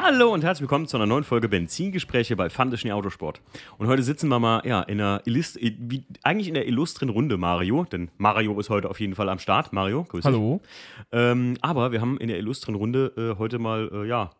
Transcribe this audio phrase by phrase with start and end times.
[0.00, 3.40] Hallo und herzlich willkommen zu einer neuen Folge Benzingespräche bei Fandischen Autosport.
[3.78, 7.36] Und heute sitzen wir mal ja, in einer Illust wie, eigentlich in der illustren Runde
[7.36, 9.72] Mario, denn Mario ist heute auf jeden Fall am Start.
[9.72, 10.32] Mario, grüß dich.
[10.32, 10.60] Hallo.
[11.10, 14.30] Ähm, aber wir haben in der illustren Runde äh, heute mal, äh, ja,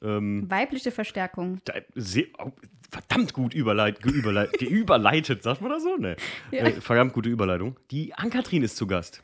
[0.00, 1.60] ähm, Weibliche Verstärkung.
[1.66, 2.52] da, sehr, oh,
[2.90, 5.94] verdammt gut überleit, geüberleit, geüberleitet, sagt man das so?
[5.96, 6.16] Ne.
[6.52, 6.64] Ja.
[6.64, 7.76] Äh, verdammt gute Überleitung.
[7.90, 9.22] Die Ankatrin ist zu Gast.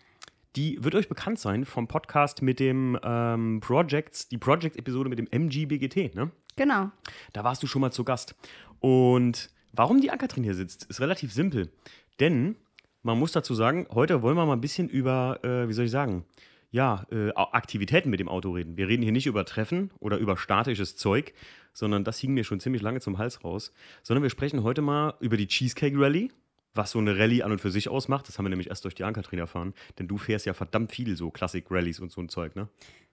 [0.58, 5.28] Die wird euch bekannt sein vom Podcast mit dem ähm, Projects, die Project-Episode mit dem
[5.30, 6.32] MGBGT, ne?
[6.56, 6.90] Genau.
[7.32, 8.34] Da warst du schon mal zu Gast.
[8.80, 11.70] Und warum die Ankatrin hier sitzt, ist relativ simpel.
[12.18, 12.56] Denn
[13.04, 15.92] man muss dazu sagen, heute wollen wir mal ein bisschen über, äh, wie soll ich
[15.92, 16.24] sagen,
[16.72, 18.76] ja, äh, Aktivitäten mit dem Auto reden.
[18.76, 21.34] Wir reden hier nicht über Treffen oder über statisches Zeug,
[21.72, 23.72] sondern das hing mir schon ziemlich lange zum Hals raus.
[24.02, 26.32] Sondern wir sprechen heute mal über die Cheesecake Rally,
[26.78, 28.26] was so eine Rallye an und für sich ausmacht.
[28.28, 29.74] Das haben wir nämlich erst durch die Ankatrin erfahren.
[29.98, 32.68] Denn du fährst ja verdammt viel so Klassik-Rallies und so ein Zeug, ne?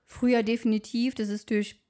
[0.06, 1.82] Früher definitiv, das ist durch,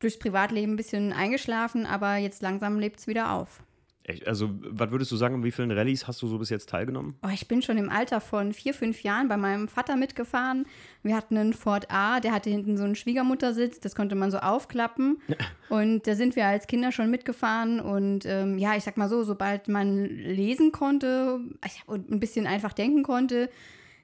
[0.00, 3.62] durchs Privatleben ein bisschen eingeschlafen, aber jetzt langsam lebt es wieder auf.
[4.08, 4.28] Echt?
[4.28, 7.16] Also, was würdest du sagen, an wie vielen Rallyes hast du so bis jetzt teilgenommen?
[7.24, 10.66] Oh, ich bin schon im Alter von vier, fünf Jahren bei meinem Vater mitgefahren.
[11.02, 14.38] Wir hatten einen Ford A, der hatte hinten so einen Schwiegermuttersitz, das konnte man so
[14.38, 15.18] aufklappen.
[15.70, 17.80] Und da sind wir als Kinder schon mitgefahren.
[17.80, 21.40] Und ähm, ja, ich sag mal so, sobald man lesen konnte
[21.86, 23.50] und ein bisschen einfach denken konnte,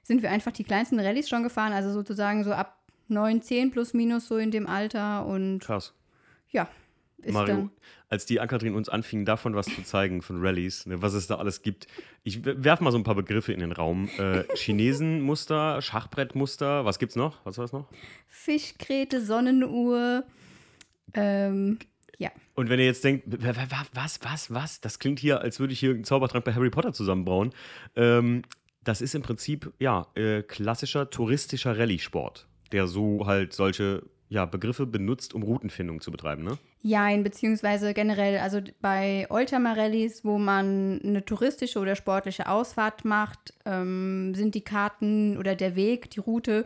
[0.03, 1.71] sind wir einfach die kleinsten Rallyes schon gefahren.
[1.71, 5.25] Also sozusagen so ab 9, 10 plus minus so in dem Alter.
[5.25, 5.93] Und Krass.
[6.49, 6.67] ja,
[7.31, 7.69] Mario,
[8.09, 11.35] als die Ankatrin uns anfing, davon was zu zeigen, von Rallyes, ne, was es da
[11.35, 11.87] alles gibt.
[12.23, 14.09] Ich werfe mal so ein paar Begriffe in den Raum.
[14.17, 17.43] Äh, Chinesenmuster, Schachbrettmuster, was gibt's noch?
[17.45, 17.87] Was war es noch?
[18.27, 20.23] Fischkrete, Sonnenuhr.
[21.13, 21.79] Ähm,
[22.17, 22.31] ja.
[22.55, 24.81] Und wenn ihr jetzt denkt, was, was, was?
[24.81, 27.53] Das klingt hier, als würde ich hier einen Zaubertrank bei Harry Potter zusammenbauen.
[27.95, 28.43] Ähm,
[28.83, 34.85] das ist im Prinzip, ja, äh, klassischer touristischer Rallye-Sport, der so halt solche ja, Begriffe
[34.85, 36.57] benutzt, um Routenfindung zu betreiben, ne?
[36.85, 44.35] Jein, beziehungsweise generell, also bei Oldtimer-Rallyes, wo man eine touristische oder sportliche Ausfahrt macht, ähm,
[44.35, 46.65] sind die Karten oder der Weg, die Route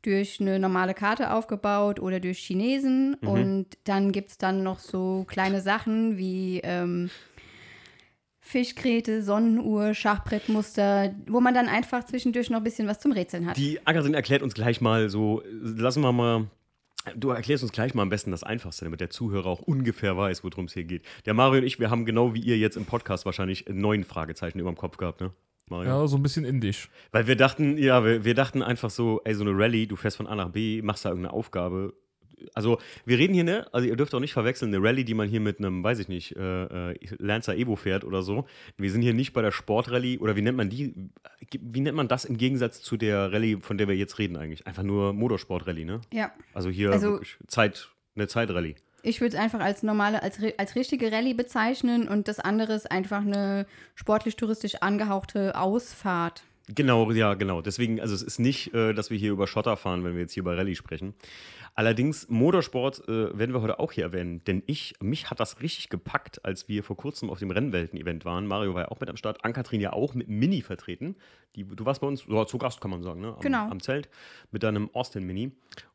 [0.00, 3.14] durch eine normale Karte aufgebaut oder durch Chinesen.
[3.16, 7.10] Und dann gibt es dann noch so kleine Sachen wie ähm,
[8.40, 13.58] Fischkrete, Sonnenuhr, Schachbrettmuster, wo man dann einfach zwischendurch noch ein bisschen was zum Rätseln hat.
[13.58, 16.46] Die Ankatrin erklärt uns gleich mal so, lassen wir mal,
[17.16, 20.44] du erklärst uns gleich mal am besten das Einfachste, damit der Zuhörer auch ungefähr weiß,
[20.44, 21.04] worum es hier geht.
[21.26, 24.58] Der Mario und ich, wir haben genau wie ihr jetzt im Podcast wahrscheinlich neun Fragezeichen
[24.58, 25.32] über dem Kopf gehabt, ne?
[25.70, 25.90] Mario?
[25.90, 26.88] Ja, so ein bisschen indisch.
[27.12, 30.16] Weil wir dachten, ja, wir, wir dachten einfach so, ey, so eine Rallye, du fährst
[30.16, 31.94] von A nach B, machst da irgendeine Aufgabe.
[32.54, 33.66] Also, wir reden hier, ne?
[33.72, 36.08] Also, ihr dürft auch nicht verwechseln, eine Rallye, die man hier mit einem, weiß ich
[36.08, 38.46] nicht, äh, äh, Lancer Evo fährt oder so.
[38.76, 40.94] Wir sind hier nicht bei der Sportrallye, oder wie nennt man die?
[41.60, 44.66] Wie nennt man das im Gegensatz zu der Rallye, von der wir jetzt reden eigentlich?
[44.66, 46.00] Einfach nur Motorsportrallye, ne?
[46.12, 46.32] ja.
[46.54, 48.74] Also hier Also- wirklich Zeit, eine Zeitrallye.
[49.02, 52.90] Ich würde es einfach als normale, als, als richtige Rallye bezeichnen und das andere ist
[52.90, 56.42] einfach eine sportlich-touristisch angehauchte Ausfahrt.
[56.74, 57.62] Genau, ja, genau.
[57.62, 60.32] Deswegen, also es ist nicht, äh, dass wir hier über Schotter fahren, wenn wir jetzt
[60.34, 61.14] hier über Rallye sprechen.
[61.74, 65.88] Allerdings, Motorsport äh, werden wir heute auch hier erwähnen, denn ich, mich hat das richtig
[65.90, 68.46] gepackt, als wir vor kurzem auf dem Rennwelten-Event waren.
[68.46, 71.16] Mario war ja auch mit am Start, Ankatrin ja auch mit Mini vertreten.
[71.54, 73.28] Die, du warst bei uns, ja, zu Gast kann man sagen, ne?
[73.28, 73.68] Am, Genau.
[73.68, 74.08] am Zelt
[74.50, 75.52] mit deinem Austin Mini.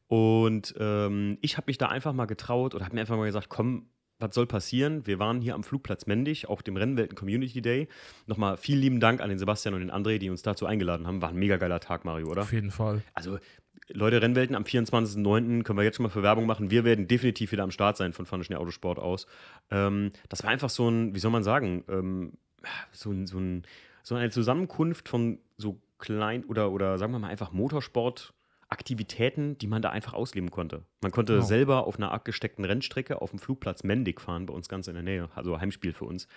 [0.07, 3.50] Und ähm, ich habe mich da einfach mal getraut oder habe mir einfach mal gesagt,
[3.50, 3.88] komm,
[4.23, 5.06] was soll passieren?
[5.06, 7.88] Wir waren hier am Flugplatz Mendig, auch dem Rennwelten Community Day.
[8.25, 11.22] Nochmal vielen lieben Dank an den Sebastian und den André, die uns dazu eingeladen haben.
[11.22, 12.41] War ein mega geiler Tag, Mario, oder?
[12.41, 13.03] Auf jeden Fall.
[13.13, 13.38] Also,
[13.89, 15.63] Leute, Rennwelten am 24.09.
[15.63, 16.72] können wir jetzt schon mal für Werbung machen.
[16.72, 19.28] Wir werden definitiv wieder am Start sein von Fandischen Autosport aus.
[19.69, 22.34] Ähm, das war einfach so ein, wie soll man sagen, ähm,
[22.91, 23.63] so, ein, so, ein,
[24.01, 28.34] so eine Zusammenkunft von so klein oder, oder sagen wir mal einfach Motorsport.
[28.73, 30.84] Aktivitäten, die man da einfach ausleben konnte.
[31.01, 31.45] Man konnte Genau.
[31.45, 35.03] selber auf einer abgesteckten Rennstrecke auf dem Flugplatz Mendig fahren, bei uns ganz in der
[35.03, 36.28] Nähe, also Heimspiel für uns.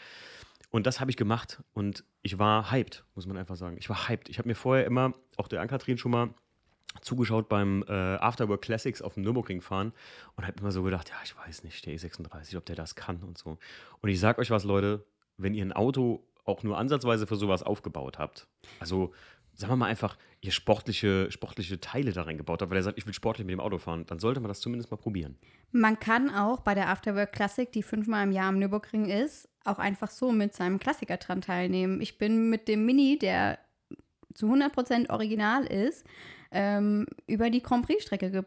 [0.70, 3.76] Und das habe ich gemacht und ich war hyped, muss man einfach sagen.
[3.78, 4.28] Ich war hyped.
[4.28, 6.30] Ich habe mir vorher immer, auch der Ankatrin schon mal
[7.00, 9.92] zugeschaut beim äh, Afterwork Classics auf dem Nürburgring fahren
[10.34, 13.22] und habe immer so gedacht, ja, ich weiß nicht, der E36, ob der das kann
[13.22, 13.58] und so.
[14.00, 15.04] Und ich sag euch was, Leute,
[15.36, 18.46] wenn ihr ein Auto auch nur ansatzweise für sowas aufgebaut habt,
[18.80, 19.12] also
[19.54, 20.16] sagen wir mal einfach,
[20.46, 23.60] ihr sportliche, sportliche Teile da reingebaut habt, weil er sagt, ich will sportlich mit dem
[23.60, 25.36] Auto fahren, dann sollte man das zumindest mal probieren.
[25.72, 29.78] Man kann auch bei der Afterwork Classic, die fünfmal im Jahr am Nürburgring ist, auch
[29.78, 32.00] einfach so mit seinem Klassiker dran teilnehmen.
[32.00, 33.58] Ich bin mit dem Mini, der
[34.34, 36.06] zu 100% original ist,
[36.52, 38.42] ähm, über die Grand Prix-Strecke ge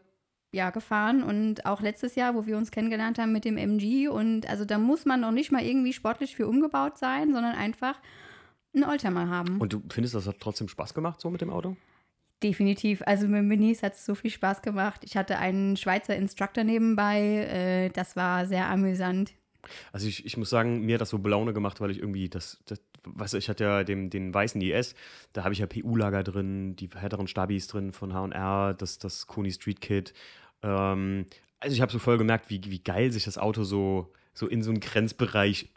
[0.52, 4.48] ja, gefahren und auch letztes Jahr, wo wir uns kennengelernt haben mit dem MG und
[4.48, 8.00] also da muss man noch nicht mal irgendwie sportlich für umgebaut sein, sondern einfach
[8.74, 9.60] einen Oldtimer haben.
[9.60, 11.76] Und du findest, das hat trotzdem Spaß gemacht so mit dem Auto?
[12.42, 13.02] Definitiv.
[13.04, 15.02] Also mit Minis hat es so viel Spaß gemacht.
[15.04, 17.20] Ich hatte einen Schweizer Instructor nebenbei.
[17.20, 19.32] Äh, das war sehr amüsant.
[19.92, 22.58] Also ich, ich muss sagen, mir hat das so Blaune gemacht, weil ich irgendwie das,
[22.64, 24.94] das weißt du, ich hatte ja den, den weißen IS,
[25.32, 29.50] da habe ich ja PU-Lager drin, die härteren Stabis drin von H&R, das, das Kony
[29.50, 30.14] Street Kit.
[30.62, 31.26] Ähm,
[31.60, 34.62] also ich habe so voll gemerkt, wie, wie geil sich das Auto so, so in
[34.62, 35.70] so einen Grenzbereich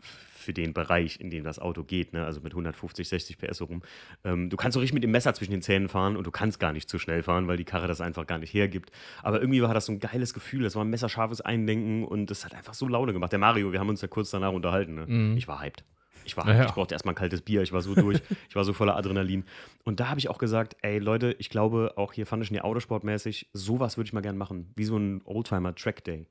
[0.44, 2.25] für den Bereich, in dem das Auto geht, ne?
[2.25, 3.81] also mit 150, 60 PS so rum.
[4.24, 6.60] Ähm, du kannst so richtig mit dem Messer zwischen den Zähnen fahren und du kannst
[6.60, 8.92] gar nicht zu schnell fahren, weil die Karre das einfach gar nicht hergibt.
[9.22, 12.45] Aber irgendwie war das so ein geiles Gefühl, das war ein messerscharfes Eindenken und das
[12.45, 13.31] hat einfach so Laune gemacht.
[13.31, 14.95] Der Mario, wir haben uns ja kurz danach unterhalten.
[14.95, 15.06] Ne?
[15.07, 15.38] Mhm.
[15.38, 15.84] Ich war hyped.
[16.25, 16.66] Ich war, ja.
[16.66, 19.44] ich brauchte erstmal ein kaltes Bier, ich war so durch, ich war so voller Adrenalin.
[19.84, 22.62] Und da habe ich auch gesagt, ey Leute, ich glaube, auch hier fand ich nie
[22.62, 26.28] Autosportmäßig, sowas würde ich mal gerne machen, wie so ein Oldtimer Track Day.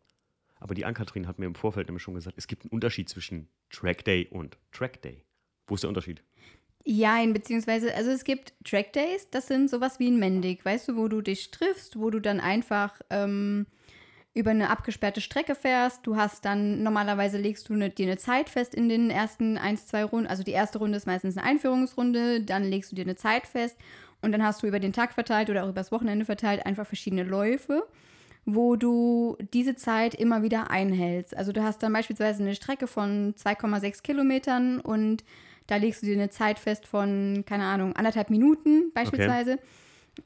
[0.62, 3.48] Aber die Ann-Kathrin hat mir im Vorfeld nämlich schon gesagt, es gibt einen Unterschied zwischen
[3.70, 5.24] Track Day und Track Day.
[5.66, 6.22] Wo ist der Unterschied?
[6.84, 10.96] Ja, beziehungsweise, also es gibt Track Days, das sind sowas wie ein Mendig, weißt du,
[10.96, 13.66] wo du dich triffst, wo du dann einfach ähm,
[14.34, 16.06] über eine abgesperrte Strecke fährst.
[16.06, 19.76] Du hast dann, normalerweise legst du eine, dir eine Zeit fest in den ersten ein,
[19.76, 20.28] zwei Runden.
[20.28, 23.76] Also die erste Runde ist meistens eine Einführungsrunde, dann legst du dir eine Zeit fest
[24.20, 27.24] und dann hast du über den Tag verteilt oder auch übers Wochenende verteilt einfach verschiedene
[27.24, 27.84] Läufe
[28.44, 31.36] wo du diese Zeit immer wieder einhältst.
[31.36, 35.24] Also du hast dann beispielsweise eine Strecke von 2,6 Kilometern und
[35.66, 39.52] da legst du dir eine Zeit fest von, keine Ahnung, anderthalb Minuten beispielsweise.
[39.54, 39.62] Okay.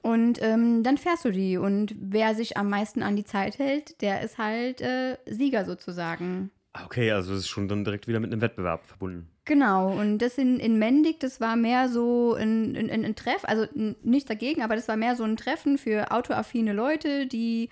[0.02, 1.58] Und ähm, dann fährst du die.
[1.58, 6.50] Und wer sich am meisten an die Zeit hält, der ist halt äh, Sieger sozusagen.
[6.72, 9.28] Ah, okay, also es ist schon dann direkt wieder mit einem Wettbewerb verbunden.
[9.44, 13.66] Genau, und das in, in Mendig, das war mehr so ein, ein, ein Treff, also
[14.02, 17.70] nichts dagegen, aber das war mehr so ein Treffen für autoaffine Leute, die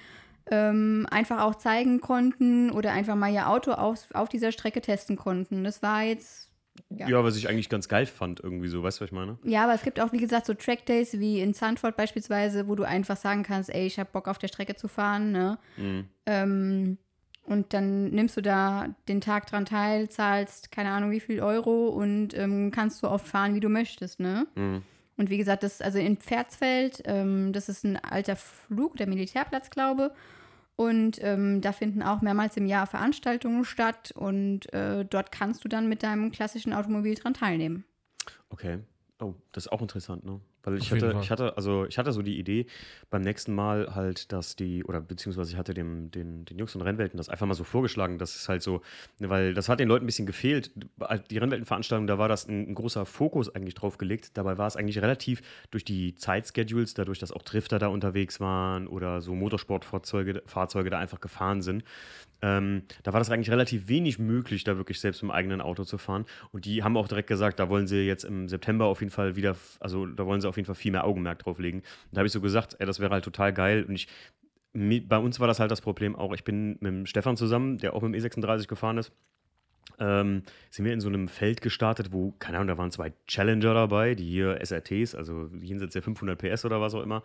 [0.51, 5.17] ähm, einfach auch zeigen konnten oder einfach mal ihr Auto auf, auf dieser Strecke testen
[5.17, 5.65] konnten.
[5.65, 6.51] Das war jetzt.
[6.91, 7.09] Ja.
[7.09, 9.39] ja, was ich eigentlich ganz geil fand, irgendwie so, weißt du, was ich meine?
[9.45, 12.83] Ja, aber es gibt auch, wie gesagt, so Trackdays wie in Zandvoort beispielsweise, wo du
[12.83, 15.59] einfach sagen kannst, ey, ich habe Bock auf der Strecke zu fahren, ne?
[15.77, 16.09] Mhm.
[16.27, 16.99] Ähm,
[17.47, 21.89] und dann nimmst du da den Tag dran teil, zahlst keine Ahnung wie viel Euro
[21.89, 24.47] und ähm, kannst so oft fahren, wie du möchtest, ne?
[24.57, 24.83] Mhm.
[25.17, 29.71] Und wie gesagt, das also in Pferdsfeld, ähm, das ist ein alter Flug, der Militärplatz,
[29.71, 30.13] glaube
[30.77, 35.69] und ähm, da finden auch mehrmals im Jahr Veranstaltungen statt und äh, dort kannst du
[35.69, 37.85] dann mit deinem klassischen Automobil dran teilnehmen.
[38.51, 38.79] Okay.
[39.21, 40.41] Oh, das ist auch interessant, ne?
[40.65, 42.67] Weil ich hatte, ich hatte, also ich hatte so die Idee
[43.11, 46.83] beim nächsten Mal halt, dass die, oder beziehungsweise ich hatte dem, den, den Jungs von
[46.83, 48.83] Rennwelten das einfach mal so vorgeschlagen, dass es halt so,
[49.19, 50.71] weil das hat den Leuten ein bisschen gefehlt.
[51.31, 54.37] Die Rennweltenveranstaltung, da war das ein, ein großer Fokus eigentlich drauf gelegt.
[54.37, 58.87] Dabei war es eigentlich relativ durch die Zeitschedules, dadurch, dass auch Drifter da unterwegs waren
[58.87, 61.85] oder so Motorsportfahrzeuge Fahrzeuge da einfach gefahren sind,
[62.45, 65.97] ähm, da war das eigentlich relativ wenig möglich, da wirklich selbst im eigenen Auto zu
[65.97, 66.27] fahren.
[66.53, 69.35] Und die haben auch direkt gesagt, da wollen sie jetzt im September auf jeden Fall
[69.35, 71.79] wieder, also da wollen sie auf jeden Fall viel mehr Augenmerk drauf legen.
[71.79, 73.87] Und da habe ich so gesagt, ey, das wäre halt total geil.
[73.89, 74.09] Und ich,
[75.09, 78.03] bei uns war das halt das Problem auch, ich bin mit Stefan zusammen, der auch
[78.03, 79.11] mit dem E36 gefahren ist.
[79.99, 83.73] Ähm, sind wir in so einem Feld gestartet, wo, keine Ahnung, da waren zwei Challenger
[83.73, 87.23] dabei, die hier SRTs, also jenseits der 500 PS oder was auch immer.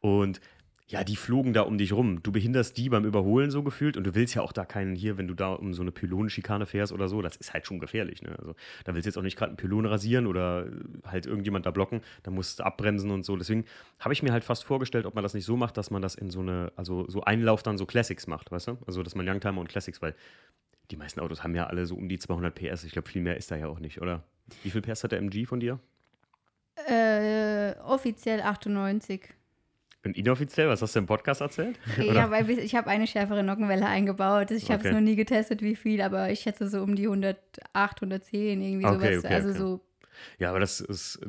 [0.00, 0.40] Und
[0.88, 2.22] ja, die flogen da um dich rum.
[2.22, 5.16] Du behinderst die beim Überholen so gefühlt und du willst ja auch da keinen hier,
[5.16, 8.22] wenn du da um so eine Pylonenschikane fährst oder so, das ist halt schon gefährlich.
[8.22, 8.34] Ne?
[8.38, 10.66] Also da willst du jetzt auch nicht gerade einen Pylon rasieren oder
[11.06, 13.36] halt irgendjemand da blocken, da musst du abbremsen und so.
[13.36, 13.64] Deswegen
[14.00, 16.14] habe ich mir halt fast vorgestellt, ob man das nicht so macht, dass man das
[16.14, 18.78] in so eine, also so Einlauf dann so Classics macht, weißt du?
[18.86, 20.14] Also dass man Youngtimer und Classics, weil
[20.90, 22.84] die meisten Autos haben ja alle so um die 200 PS.
[22.84, 24.24] Ich glaube, viel mehr ist da ja auch nicht, oder?
[24.62, 25.78] Wie viel PS hat der MG von dir?
[26.86, 29.34] Äh, offiziell 98.
[30.04, 31.78] Und inoffiziell, was hast du im Podcast erzählt?
[31.98, 34.50] Ja, weil ich habe eine schärfere Nockenwelle eingebaut.
[34.50, 34.94] Ich habe es okay.
[34.94, 37.38] noch nie getestet, wie viel, aber ich schätze so um die 108,
[37.74, 39.24] 110, irgendwie okay, sowas.
[39.24, 39.80] Okay, also so
[40.38, 41.20] ja, aber das ist,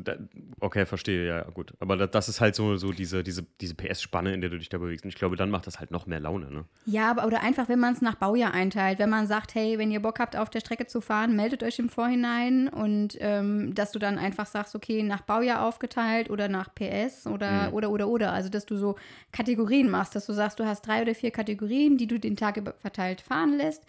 [0.60, 1.74] okay, verstehe, ja, gut.
[1.80, 4.78] Aber das ist halt so, so diese, diese, diese PS-Spanne, in der du dich da
[4.78, 5.06] bewegst.
[5.06, 6.66] Und ich glaube, dann macht das halt noch mehr Laune, ne?
[6.86, 9.00] Ja, aber oder einfach, wenn man es nach Baujahr einteilt.
[9.00, 11.80] Wenn man sagt, hey, wenn ihr Bock habt, auf der Strecke zu fahren, meldet euch
[11.80, 16.74] im Vorhinein und ähm, dass du dann einfach sagst, okay, nach Baujahr aufgeteilt oder nach
[16.74, 17.74] PS oder, mhm.
[17.74, 18.34] oder, oder, oder.
[18.34, 18.96] Also, dass du so
[19.32, 22.62] Kategorien machst, dass du sagst, du hast drei oder vier Kategorien, die du den Tag
[22.80, 23.84] verteilt fahren lässt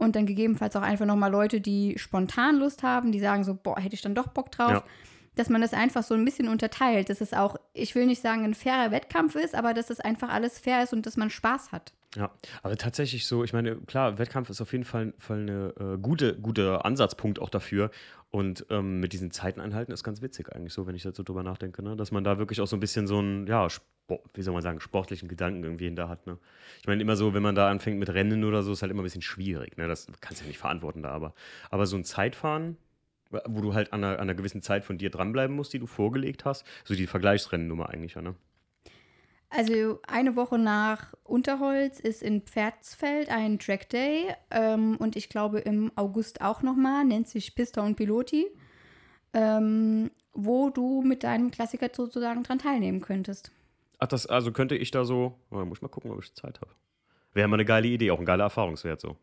[0.00, 3.78] und dann gegebenenfalls auch einfach nochmal Leute, die spontan Lust haben, die sagen so, boah,
[3.78, 4.70] hätte ich dann doch Bock drauf.
[4.70, 4.84] Ja.
[5.36, 8.44] Dass man das einfach so ein bisschen unterteilt, dass es auch, ich will nicht sagen,
[8.44, 11.70] ein fairer Wettkampf ist, aber dass es einfach alles fair ist und dass man Spaß
[11.70, 11.92] hat.
[12.16, 15.96] Ja, aber tatsächlich so, ich meine, klar, Wettkampf ist auf jeden Fall, Fall eine äh,
[15.96, 17.90] gute, guter Ansatzpunkt auch dafür.
[18.30, 21.42] Und ähm, mit diesen Zeiten einhalten ist ganz witzig eigentlich so, wenn ich dazu drüber
[21.42, 21.96] nachdenke, ne?
[21.96, 23.66] dass man da wirklich auch so ein bisschen so ein, ja,
[24.34, 26.26] wie soll man sagen, sportlichen Gedanken irgendwie hinter hat.
[26.26, 26.38] Ne?
[26.80, 29.02] Ich meine, immer so, wenn man da anfängt mit Rennen oder so, ist halt immer
[29.02, 29.76] ein bisschen schwierig.
[29.76, 29.86] Ne?
[29.88, 31.34] Das kannst du ja nicht verantworten da, aber,
[31.70, 32.76] aber so ein Zeitfahren,
[33.30, 35.86] wo du halt an einer, an einer gewissen Zeit von dir dranbleiben musst, die du
[35.86, 38.34] vorgelegt hast, so die Vergleichsrennennummer eigentlich, ja, ne?
[39.50, 45.58] Also eine Woche nach Unterholz ist in Pferdsfeld ein Track Day ähm, und ich glaube
[45.58, 48.46] im August auch nochmal, nennt sich Pista und Piloti,
[49.34, 53.50] ähm, wo du mit deinem Klassiker sozusagen dran teilnehmen könntest.
[53.98, 56.60] Ach, das, also könnte ich da so, oh, muss ich mal gucken, ob ich Zeit
[56.60, 56.70] habe.
[57.34, 59.16] Wäre mal eine geile Idee, auch ein geiler Erfahrungswert so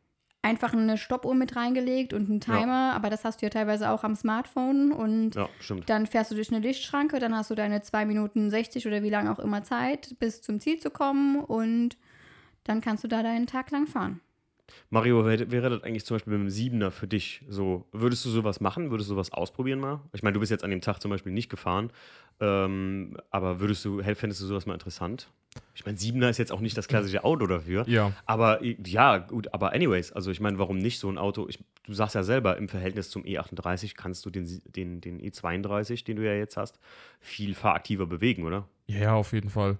[0.47, 2.93] einfach eine Stoppuhr mit reingelegt und einen Timer, ja.
[2.93, 5.49] aber das hast du ja teilweise auch am Smartphone und ja,
[5.85, 9.09] dann fährst du durch eine Lichtschranke, dann hast du deine 2 Minuten 60 oder wie
[9.09, 11.97] lange auch immer Zeit, bis zum Ziel zu kommen und
[12.63, 14.21] dann kannst du da deinen Tag lang fahren.
[14.89, 17.85] Mario, wäre, das eigentlich zum Beispiel mit dem Siebener für dich so?
[17.91, 18.91] Würdest du sowas machen?
[18.91, 20.01] Würdest du sowas ausprobieren mal?
[20.13, 21.91] Ich meine, du bist jetzt an dem Tag zum Beispiel nicht gefahren,
[22.39, 25.29] ähm, aber würdest du, fändest du sowas mal interessant?
[25.73, 27.87] Ich meine, Siebener ist jetzt auch nicht das klassische Auto dafür.
[27.87, 28.13] Ja.
[28.25, 31.47] Aber ja, gut, aber anyways, also ich meine, warum nicht so ein Auto?
[31.49, 36.05] Ich, du sagst ja selber, im Verhältnis zum E38 kannst du den, den, den E32,
[36.05, 36.79] den du ja jetzt hast,
[37.19, 38.67] viel fahraktiver bewegen, oder?
[38.87, 39.77] Ja, auf jeden Fall.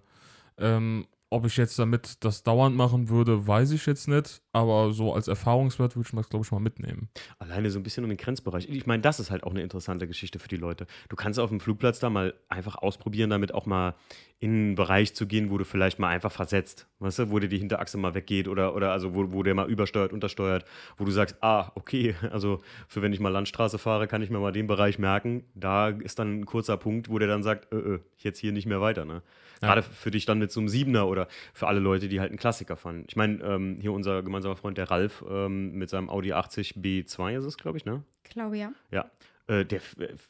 [0.57, 4.41] Ähm, ob ich jetzt damit das dauernd machen würde, weiß ich jetzt nicht.
[4.57, 7.09] Aber so als Erfahrungswert würde ich das, glaube ich, mal mitnehmen.
[7.37, 8.67] Alleine so ein bisschen um den Grenzbereich.
[8.67, 10.87] Ich meine, das ist halt auch eine interessante Geschichte für die Leute.
[11.09, 13.93] Du kannst auf dem Flugplatz da mal einfach ausprobieren, damit auch mal
[14.39, 16.87] in einen Bereich zu gehen, wo du vielleicht mal einfach versetzt.
[16.99, 19.69] Weißt du, wo dir die Hinterachse mal weggeht oder, oder also wo, wo der mal
[19.69, 20.65] übersteuert, untersteuert,
[20.97, 24.39] wo du sagst, ah, okay, also für wenn ich mal Landstraße fahre, kann ich mir
[24.39, 25.43] mal den Bereich merken.
[25.53, 28.65] Da ist dann ein kurzer Punkt, wo der dann sagt, äh, äh, jetzt hier nicht
[28.65, 29.05] mehr weiter.
[29.05, 29.21] Ne?
[29.61, 32.37] Gerade für dich dann mit so einem Siebener oder für alle Leute, die halt einen
[32.37, 33.05] Klassiker fahren.
[33.07, 37.37] Ich meine, ähm, hier unser gemeinsamer Freund, der Ralf, ähm, mit seinem Audi 80 B2
[37.37, 38.03] ist es, glaube ich, ne?
[38.23, 38.71] Glaube ja.
[38.91, 39.09] Ja.
[39.47, 39.79] Äh, der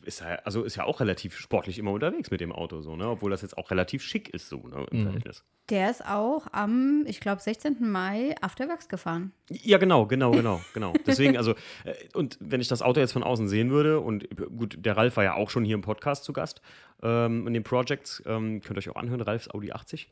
[0.04, 3.10] ist ja, also ist ja auch relativ sportlich immer unterwegs mit dem Auto, so, ne?
[3.10, 5.04] Obwohl das jetzt auch relativ schick ist, so, ne, im mhm.
[5.04, 5.44] Verhältnis.
[5.70, 7.78] Der ist auch am, ich glaube, 16.
[7.80, 9.34] Mai Afterworks gefahren.
[9.50, 10.94] Ja, genau, genau, genau, genau.
[11.06, 14.78] Deswegen, also, äh, und wenn ich das Auto jetzt von außen sehen würde, und gut,
[14.78, 16.62] der Ralf war ja auch schon hier im Podcast zu Gast,
[17.02, 20.10] ähm, in den Projects, ähm, könnt ihr euch auch anhören, Ralfs Audi 80.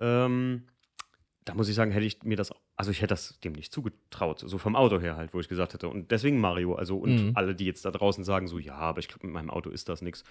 [0.00, 0.64] Ähm,
[1.48, 4.40] da muss ich sagen, hätte ich mir das, also ich hätte das dem nicht zugetraut,
[4.44, 5.88] so vom Auto her halt, wo ich gesagt hätte.
[5.88, 7.32] Und deswegen Mario, also und mhm.
[7.34, 9.88] alle, die jetzt da draußen sagen, so, ja, aber ich glaube, mit meinem Auto ist
[9.88, 10.24] das nichts.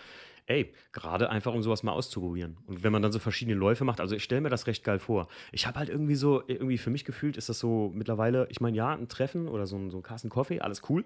[0.46, 2.58] Ey, gerade einfach, um sowas mal auszuprobieren.
[2.68, 5.00] Und wenn man dann so verschiedene Läufe macht, also ich stelle mir das recht geil
[5.00, 5.28] vor.
[5.52, 8.78] Ich habe halt irgendwie so, irgendwie für mich gefühlt, ist das so mittlerweile, ich meine,
[8.78, 11.04] ja, ein Treffen oder so ein, so ein Carsten Coffee, alles cool.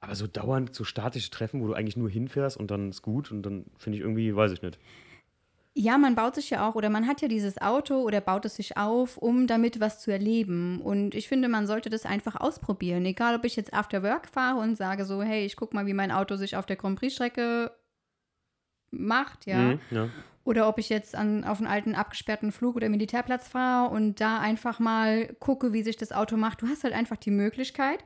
[0.00, 3.30] Aber so dauernd so statische Treffen, wo du eigentlich nur hinfährst und dann ist gut
[3.30, 4.78] und dann finde ich irgendwie, weiß ich nicht.
[5.76, 8.54] Ja, man baut sich ja auch oder man hat ja dieses Auto oder baut es
[8.54, 10.80] sich auf, um damit was zu erleben.
[10.80, 13.04] Und ich finde, man sollte das einfach ausprobieren.
[13.04, 15.94] Egal, ob ich jetzt After Work fahre und sage so, hey, ich gucke mal, wie
[15.94, 17.72] mein Auto sich auf der Grand Prix-Strecke
[18.92, 19.58] macht, ja.
[19.58, 20.08] Mhm, ja.
[20.44, 24.38] Oder ob ich jetzt an, auf einen alten abgesperrten Flug oder Militärplatz fahre und da
[24.38, 26.62] einfach mal gucke, wie sich das Auto macht.
[26.62, 28.04] Du hast halt einfach die Möglichkeit,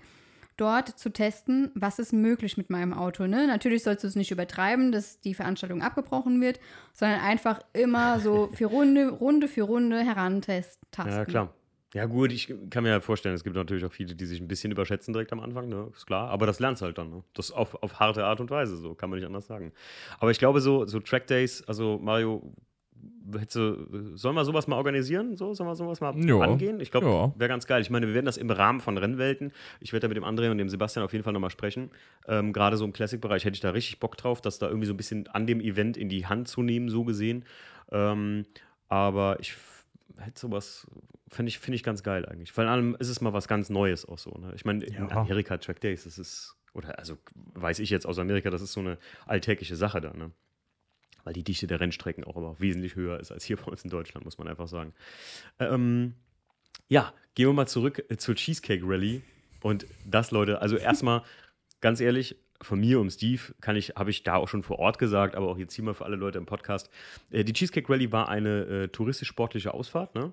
[0.59, 3.27] dort zu testen, was ist möglich mit meinem Auto.
[3.27, 3.47] Ne?
[3.47, 6.61] Natürlich sollst du es nicht übertreiben, dass die Veranstaltung abgebrochen wird,
[6.93, 10.87] sondern einfach immer so für Runde, Runde für Runde herantasten.
[10.97, 11.55] Ja, klar.
[11.95, 14.49] Ja, gut, ich kann mir ja vorstellen, es gibt natürlich auch viele, die sich ein
[14.49, 15.91] bisschen überschätzen direkt am Anfang, ne?
[15.97, 16.29] ist klar.
[16.29, 17.09] Aber das lernst halt dann.
[17.09, 17.25] Ne?
[17.33, 19.73] Das auf, auf harte Art und Weise, so kann man nicht anders sagen.
[20.19, 22.53] Aber ich glaube, so, so Track Days, also Mario,
[23.37, 25.37] hätte, sollen wir sowas mal organisieren?
[25.37, 26.40] So, sollen wir sowas mal ja.
[26.40, 26.81] angehen?
[26.81, 27.33] Ich glaube, ja.
[27.37, 27.83] wäre ganz geil.
[27.83, 29.52] Ich meine, wir werden das im Rahmen von Rennwelten.
[29.81, 31.90] Ich werde da mit dem André und dem Sebastian auf jeden Fall nochmal sprechen.
[32.26, 34.95] Ähm, Gerade so im Classic-Bereich hätte ich da richtig Bock drauf, das da irgendwie so
[34.95, 37.45] ein bisschen an dem Event in die Hand zu nehmen, so gesehen.
[37.90, 38.47] Ähm,
[38.88, 39.55] aber ich
[40.17, 40.87] hätte sowas,
[41.28, 42.52] finde ich, find ich ganz geil eigentlich.
[42.52, 44.31] Vor allem ist es mal was ganz Neues auch so.
[44.31, 44.52] Ne?
[44.55, 44.99] Ich meine, ja.
[44.99, 47.19] in Amerika Track Days, das ist, oder also
[47.55, 50.12] weiß ich jetzt aus Amerika, das ist so eine alltägliche Sache da.
[50.14, 50.31] Ne?
[51.28, 53.90] Weil die Dichte der Rennstrecken auch immer wesentlich höher ist als hier bei uns in
[53.90, 54.94] Deutschland, muss man einfach sagen.
[55.58, 56.14] Ähm,
[56.88, 59.20] ja, gehen wir mal zurück äh, zur Cheesecake Rally.
[59.61, 61.23] Und das, Leute, also erstmal,
[61.82, 64.99] ganz ehrlich, von mir und Steve kann ich, habe ich da auch schon vor Ort
[64.99, 66.88] gesagt, aber auch jetzt hier mal für alle Leute im Podcast.
[67.30, 70.32] Äh, die Cheesecake Rally war eine äh, touristisch-sportliche Ausfahrt, ne?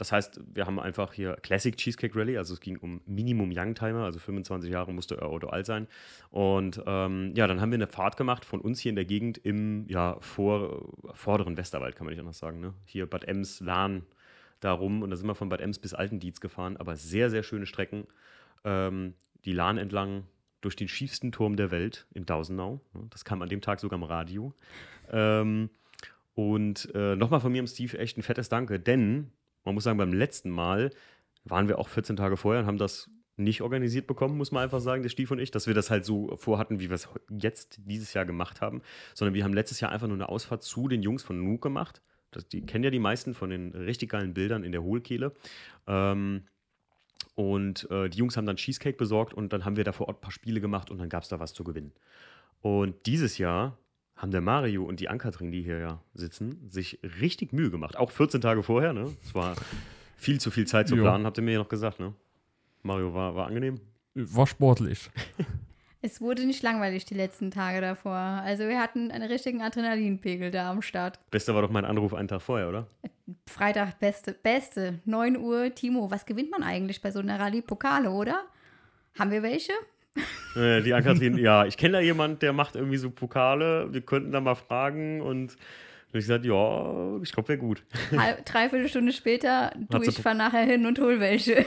[0.00, 4.04] Das heißt, wir haben einfach hier Classic Cheesecake Rally, also es ging um Minimum Youngtimer,
[4.04, 5.88] also 25 Jahre musste euer Auto alt sein.
[6.30, 9.36] Und ähm, ja, dann haben wir eine Fahrt gemacht von uns hier in der Gegend
[9.36, 12.60] im ja, vor, vorderen Westerwald, kann man nicht anders sagen.
[12.60, 12.72] Ne?
[12.86, 14.06] Hier Bad Ems, Lahn,
[14.60, 15.02] da rum.
[15.02, 18.06] Und da sind wir von Bad Ems bis Altendietz gefahren, aber sehr, sehr schöne Strecken.
[18.64, 19.12] Ähm,
[19.44, 20.24] die Lahn entlang
[20.62, 22.80] durch den schiefsten Turm der Welt in Dausenau.
[23.10, 24.54] Das kam an dem Tag sogar im Radio.
[25.10, 25.68] Ähm,
[26.32, 29.30] und äh, nochmal von mir und Steve echt ein fettes Danke, denn
[29.64, 30.90] man muss sagen, beim letzten Mal
[31.44, 34.80] waren wir auch 14 Tage vorher und haben das nicht organisiert bekommen, muss man einfach
[34.80, 37.80] sagen, der Stief und ich, dass wir das halt so vorhatten, wie wir es jetzt
[37.84, 38.82] dieses Jahr gemacht haben,
[39.14, 42.02] sondern wir haben letztes Jahr einfach nur eine Ausfahrt zu den Jungs von Nuke gemacht.
[42.30, 45.32] Das, die kennen ja die meisten von den richtig geilen Bildern in der Hohlkehle.
[45.86, 46.44] Ähm,
[47.34, 50.18] und äh, die Jungs haben dann Cheesecake besorgt und dann haben wir da vor Ort
[50.18, 51.92] ein paar Spiele gemacht und dann gab es da was zu gewinnen.
[52.60, 53.78] Und dieses Jahr
[54.20, 57.96] haben der Mario und die Ankatrin, die hier ja sitzen, sich richtig Mühe gemacht.
[57.96, 59.06] Auch 14 Tage vorher, ne?
[59.22, 59.56] Es war
[60.16, 61.02] viel zu viel Zeit zu Jo.
[61.02, 62.12] planen, habt ihr mir ja noch gesagt, ne?
[62.82, 63.80] Mario war, war angenehm.
[64.14, 65.10] War sportlich.
[66.02, 68.14] Es wurde nicht langweilig die letzten Tage davor.
[68.14, 71.20] Also wir hatten einen richtigen Adrenalinpegel da am Start.
[71.30, 72.86] Bester war doch mein Anruf einen Tag vorher, oder?
[73.46, 75.74] Freitag, beste, beste, 9 Uhr.
[75.74, 77.60] Timo, was gewinnt man eigentlich bei so einer Rallye?
[77.60, 78.44] Pokale, oder?
[79.18, 79.74] Haben wir welche?
[80.56, 83.92] Äh, die Ankatrin, ja, ich kenne da jemand, der macht irgendwie so Pokale.
[83.92, 85.56] Wir könnten da mal fragen und
[86.12, 87.84] und ich gesagt, ja, ich glaube, wäre gut.
[88.16, 91.64] Halb, dreiviertel Stunde später, du, ich Pro- fahr nachher hin und hol welche.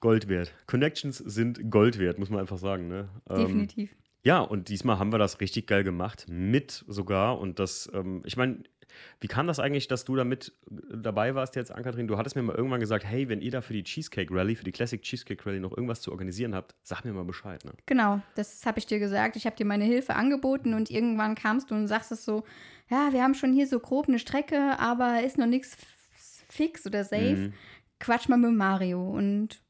[0.00, 0.54] Gold wert.
[0.66, 2.88] Connections sind Gold wert, muss man einfach sagen.
[2.88, 3.10] Ne?
[3.28, 3.90] Ähm, Definitiv.
[4.24, 7.38] Ja, und diesmal haben wir das richtig geil gemacht, mit sogar.
[7.38, 8.62] Und das, ähm, ich meine,
[9.20, 12.08] wie kam das eigentlich, dass du da mit dabei warst jetzt, Ankatrin?
[12.08, 14.64] Du hattest mir mal irgendwann gesagt, hey, wenn ihr da für die Cheesecake Rally, für
[14.64, 17.64] die Classic Cheesecake Rally noch irgendwas zu organisieren habt, sag mir mal Bescheid.
[17.64, 17.72] Ne?
[17.86, 19.36] Genau, das habe ich dir gesagt.
[19.36, 22.44] Ich habe dir meine Hilfe angeboten und irgendwann kamst du und sagst es so,
[22.90, 25.76] ja, wir haben schon hier so grob eine Strecke, aber ist noch nichts
[26.48, 27.36] fix oder safe.
[27.36, 27.52] Mhm.
[28.00, 29.10] Quatsch mal mit Mario.
[29.10, 29.60] Und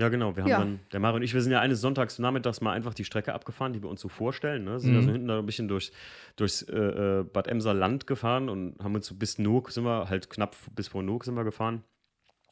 [0.00, 0.34] Ja, genau.
[0.34, 0.58] Wir haben Ja.
[0.60, 3.34] dann, der Mario und ich, wir sind ja eines Sonntags nachmittags mal einfach die Strecke
[3.34, 4.64] abgefahren, die wir uns so vorstellen.
[4.64, 4.80] Ne?
[4.80, 4.94] Sind Mhm.
[4.96, 5.92] da so hinten da ein bisschen durchs,
[6.36, 6.74] durchs äh,
[7.20, 10.56] äh, Bad Emser Land gefahren und haben uns so bis Nook sind wir, halt knapp
[10.74, 11.84] bis vor Nook sind wir gefahren.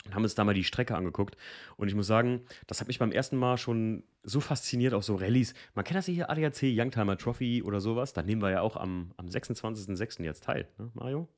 [0.04, 1.36] Und haben uns da mal die Strecke angeguckt.
[1.76, 5.16] Und ich muss sagen, das hat mich beim ersten Mal schon so fasziniert, auch so
[5.16, 5.54] Rallyes.
[5.74, 8.12] Man kennt das ja hier, ADAC, Youngtimer Trophy oder sowas.
[8.12, 10.22] Da nehmen wir ja auch am, am 26.06.
[10.22, 11.28] jetzt teil, ne, Mario?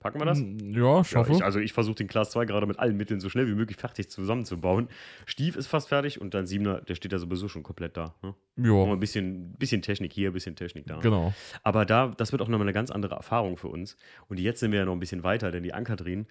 [0.00, 0.38] Packen wir das?
[0.40, 1.32] Ja, Ja, schaffe.
[1.32, 3.76] ich, also ich versuche den Class 2 gerade mit allen Mitteln so schnell wie möglich
[3.78, 4.88] fertig zusammenzubauen.
[5.26, 8.14] Stief ist fast fertig und dein Siebener, der steht ja sowieso schon komplett da.
[8.22, 8.34] Ne?
[8.56, 10.98] Ja, ein bisschen, bisschen Technik hier, ein bisschen Technik da.
[11.00, 11.34] genau.
[11.64, 13.96] Aber da, das wird auch nochmal eine ganz andere Erfahrung für uns.
[14.28, 16.26] Und jetzt sind wir ja noch ein bisschen weiter, denn die Ankatrin,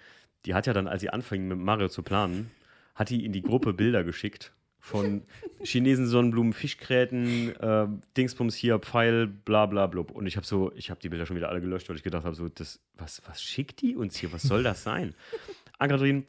[0.46, 2.52] die hat ja dann, als sie anfing mit Mario zu planen,
[2.96, 5.24] hat die in die Gruppe Bilder geschickt von
[5.64, 10.12] Chinesen, Sonnenblumen, Fischgräten, äh, Dingsbums hier, Pfeil, bla bla blub.
[10.12, 12.24] Und ich habe so, ich habe die Bilder schon wieder alle gelöscht, weil ich gedacht
[12.24, 14.32] habe, so, das, was, was schickt die uns hier?
[14.32, 15.14] Was soll das sein?
[15.78, 16.26] Ankatrin,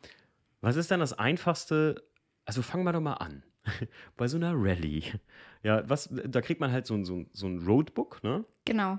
[0.61, 2.03] was ist denn das Einfachste?
[2.45, 3.43] Also fangen wir doch mal an.
[4.17, 5.03] Bei so einer Rallye.
[5.63, 8.45] Ja, was, da kriegt man halt so ein, so ein, so ein Roadbook, ne?
[8.65, 8.99] genau.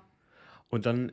[0.69, 1.11] Und dann,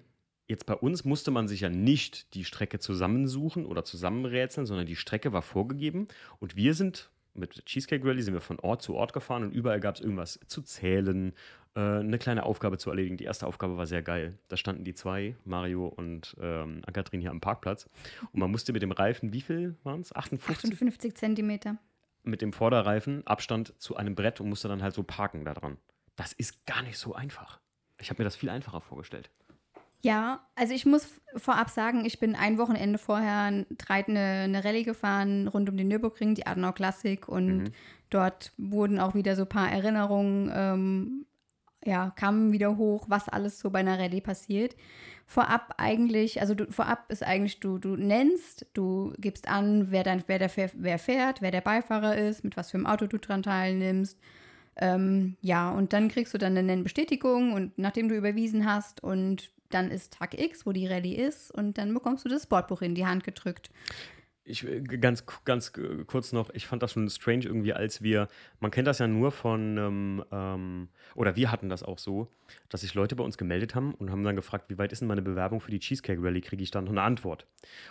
[0.49, 4.97] jetzt bei uns musste man sich ja nicht die Strecke zusammensuchen oder zusammenrätseln, sondern die
[4.97, 6.09] Strecke war vorgegeben.
[6.41, 9.81] Und wir sind mit Cheesecake Rally sind wir von Ort zu Ort gefahren und überall
[9.81, 11.33] gab es irgendwas zu zählen,
[11.75, 13.17] äh, eine kleine Aufgabe zu erledigen.
[13.17, 14.39] Die erste Aufgabe war sehr geil.
[14.49, 17.89] Da standen die zwei, Mario und ähm, Ankatrin hier am Parkplatz.
[18.33, 20.15] Und man musste mit dem Reifen, wie viel waren es?
[20.15, 20.73] 58?
[20.73, 21.77] 58 Zentimeter.
[22.23, 25.77] Mit dem Vorderreifen Abstand zu einem Brett und musste dann halt so parken da dran.
[26.17, 27.61] Das ist gar nicht so einfach.
[27.99, 29.31] Ich habe mir das viel einfacher vorgestellt.
[30.07, 34.85] Ja, also ich muss vorab sagen, ich bin ein Wochenende vorher drei- eine, eine Rallye
[34.85, 37.73] gefahren rund um den Nürburgring, die Adenauer Klassik und Mhm.
[38.09, 41.27] dort wurden auch wieder so ein paar Erinnerungen, ähm,
[41.85, 44.77] ja, kamen wieder hoch, was alles so bei einer Rallye passiert.
[45.27, 50.23] Vorab eigentlich, also du, vorab ist eigentlich, du, du nennst, du gibst an, wer, dein,
[50.29, 53.43] wer, der, wer fährt, wer der Beifahrer ist, mit was für einem Auto du dran
[53.43, 54.21] teilnimmst.
[54.77, 59.51] Ähm, ja, und dann kriegst du dann eine Nennbestätigung und nachdem du überwiesen hast und
[59.71, 62.95] dann ist Tag X, wo die Rallye ist und dann bekommst du das Sportbuch in
[62.95, 63.71] die Hand gedrückt.
[64.49, 68.29] Ich, äh, ganz, ganz äh, kurz noch, ich fand das schon strange irgendwie, als wir,
[68.61, 72.29] man kennt das ja nur von, ähm, ähm, oder wir hatten das auch so,
[72.69, 75.09] dass sich Leute bei uns gemeldet haben und haben dann gefragt, wie weit ist denn
[75.09, 77.47] meine Bewerbung für die Cheesecake Rally, kriege ich dann noch eine Antwort.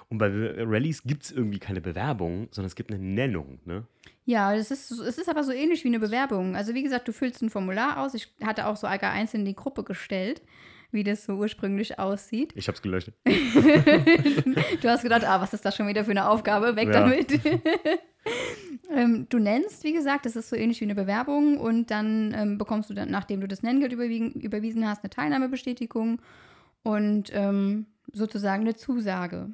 [0.07, 3.85] Und bei äh, Rallyes gibt es irgendwie keine Bewerbung, sondern es gibt eine Nennung, ne?
[4.23, 6.55] Ja, es ist, es ist aber so ähnlich wie eine Bewerbung.
[6.55, 8.15] Also wie gesagt, du füllst ein Formular aus.
[8.15, 10.41] Ich hatte auch so Alga einzeln in die Gruppe gestellt,
[10.91, 12.51] wie das so ursprünglich aussieht.
[12.55, 13.11] Ich hab's gelöscht.
[14.81, 16.75] Du hast gedacht, ah, was ist das schon wieder für eine Aufgabe?
[16.75, 17.01] Weg Ja.
[17.01, 17.39] damit.
[18.95, 22.57] ähm, du nennst, wie gesagt, das ist so ähnlich wie eine Bewerbung und dann ähm,
[22.57, 26.21] bekommst du dann, nachdem du das Nenngeld überwiesen hast, eine Teilnahmebestätigung
[26.83, 29.49] und ähm, sozusagen eine Zusage.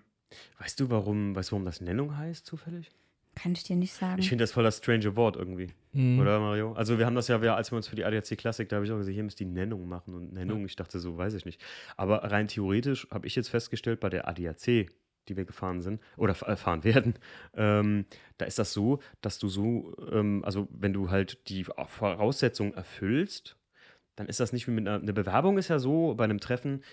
[0.59, 2.89] Weißt du, warum, weißt du, warum das Nennung heißt, zufällig?
[3.35, 4.19] Kann ich dir nicht sagen.
[4.19, 5.69] Ich finde das voll das strange Wort irgendwie.
[5.93, 6.19] Mhm.
[6.19, 6.73] Oder, Mario?
[6.73, 8.85] Also, wir haben das ja, wir, als wir uns für die ADAC Klassik, da habe
[8.85, 10.13] ich auch gesagt, hier müsst ihr die Nennung machen.
[10.13, 11.61] Und Nennung, ich dachte so, weiß ich nicht.
[11.97, 14.89] Aber rein theoretisch habe ich jetzt festgestellt, bei der ADAC,
[15.27, 17.15] die wir gefahren sind, oder äh, fahren werden,
[17.55, 18.05] ähm,
[18.37, 23.57] da ist das so, dass du so, ähm, also, wenn du halt die Voraussetzungen erfüllst,
[24.15, 26.83] dann ist das nicht wie mit einer, eine Bewerbung ist ja so, bei einem Treffen,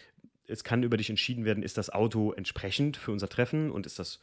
[0.49, 3.99] es kann über dich entschieden werden, ist das Auto entsprechend für unser Treffen und ist
[3.99, 4.19] das,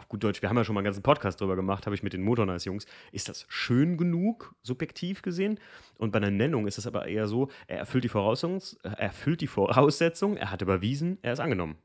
[0.00, 2.02] auf gut Deutsch, wir haben ja schon mal einen ganzen Podcast drüber gemacht, habe ich
[2.02, 5.60] mit den Motornice-Jungs, ist das schön genug, subjektiv gesehen?
[5.98, 9.42] Und bei einer Nennung ist es aber eher so, er erfüllt die Voraussetzung, er erfüllt
[9.42, 11.76] die Voraussetzung, er hat überwiesen, er ist angenommen.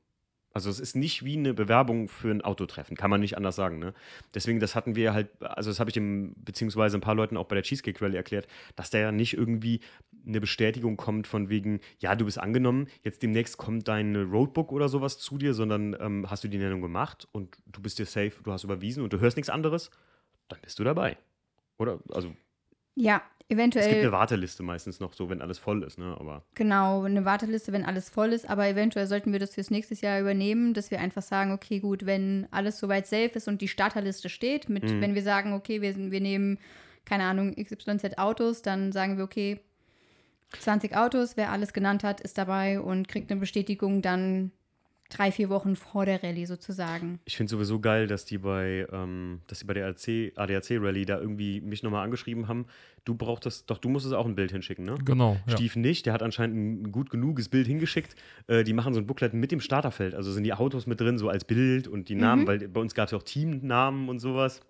[0.56, 3.78] Also es ist nicht wie eine Bewerbung für ein Autotreffen, kann man nicht anders sagen.
[3.78, 3.94] Ne?
[4.34, 7.44] Deswegen, das hatten wir halt, also das habe ich dem, beziehungsweise ein paar Leuten auch
[7.44, 9.82] bei der Cheesecake Rally erklärt, dass da ja nicht irgendwie
[10.26, 14.88] eine Bestätigung kommt von wegen, ja, du bist angenommen, jetzt demnächst kommt dein Roadbook oder
[14.88, 18.32] sowas zu dir, sondern ähm, hast du die Nennung gemacht und du bist dir safe,
[18.42, 19.92] du hast überwiesen und du hörst nichts anderes,
[20.48, 21.18] dann bist du dabei.
[21.78, 22.00] Oder?
[22.14, 22.34] Also
[22.96, 23.86] Ja, eventuell.
[23.86, 26.16] es gibt eine Warteliste meistens noch so, wenn alles voll ist, ne?
[26.20, 29.96] Aber Genau, eine Warteliste, wenn alles voll ist, aber eventuell sollten wir das fürs nächste
[29.96, 33.68] Jahr übernehmen, dass wir einfach sagen, okay, gut, wenn alles soweit safe ist und die
[33.68, 35.02] Starterliste steht, mit, Mhm.
[35.02, 36.58] wenn wir sagen, okay, wir, wir nehmen,
[37.06, 39.60] keine Ahnung, XYZ Autos, dann sagen wir, okay,
[40.60, 44.52] 20 Autos, wer alles genannt hat, ist dabei und kriegt eine Bestätigung dann
[45.10, 47.20] drei, vier Wochen vor der Rallye sozusagen.
[47.26, 51.06] Ich finde sowieso geil, dass die bei, ähm, dass die bei der ADAC, ADAC Rally
[51.06, 52.66] da irgendwie mich nochmal angeschrieben haben.
[53.04, 54.98] Du brauchtest, doch du musstest auch ein Bild hinschicken, ne?
[55.06, 55.38] Genau.
[55.46, 55.54] Ja.
[55.54, 58.16] Stief nicht, der hat anscheinend ein gut genuges Bild hingeschickt.
[58.48, 61.18] Äh, die machen so ein Booklet mit dem Starterfeld, also sind die Autos mit drin,
[61.18, 64.20] so als Bild und die Namen, weil bei uns gab es ja auch Teamnamen und
[64.20, 64.62] sowas,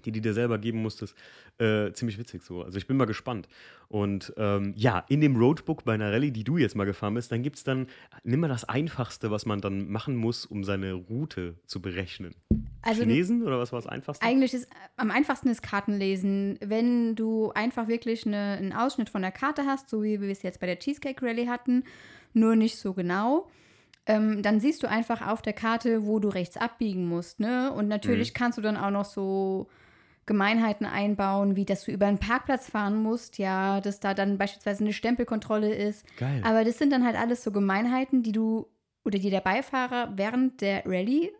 [0.00, 1.14] die die dir selber geben musstest.
[1.58, 2.62] Äh, ziemlich witzig so.
[2.62, 3.48] Also ich bin mal gespannt.
[3.88, 7.32] Und ähm, ja, in dem Roadbook bei einer Rallye, die du jetzt mal gefahren bist,
[7.32, 7.88] dann gibt es dann,
[8.22, 12.34] nimm mal das Einfachste, was man dann machen muss, um seine Route zu berechnen.
[12.82, 14.24] Also Chinesen oder was war das Einfachste?
[14.24, 16.58] Eigentlich ist am einfachsten ist Kartenlesen.
[16.64, 20.42] Wenn du einfach wirklich eine, einen Ausschnitt von der Karte hast, so wie wir es
[20.42, 21.84] jetzt bei der Cheesecake Rally hatten,
[22.32, 23.48] nur nicht so genau,
[24.06, 27.40] ähm, dann siehst du einfach auf der Karte, wo du rechts abbiegen musst.
[27.40, 27.72] Ne?
[27.72, 29.68] Und natürlich kannst du dann auch noch so
[30.30, 34.84] Gemeinheiten einbauen, wie dass du über einen Parkplatz fahren musst, ja, dass da dann beispielsweise
[34.84, 36.06] eine Stempelkontrolle ist.
[36.16, 36.40] Geil.
[36.44, 38.68] Aber das sind dann halt alles so Gemeinheiten, die du
[39.04, 41.32] oder die der Beifahrer während der Rallye,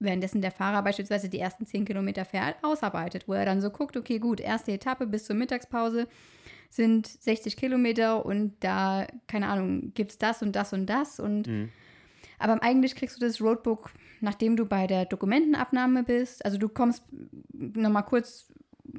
[0.00, 3.96] währenddessen der Fahrer beispielsweise die ersten 10 Kilometer fährt, ausarbeitet, wo er dann so guckt,
[3.96, 6.08] okay, gut, erste Etappe bis zur Mittagspause
[6.70, 11.46] sind 60 Kilometer und da, keine Ahnung, gibt es das und das und das und
[11.46, 11.68] Mhm.
[12.38, 16.44] Aber eigentlich kriegst du das Roadbook, nachdem du bei der Dokumentenabnahme bist.
[16.44, 17.04] Also du kommst
[17.52, 18.48] nochmal kurz,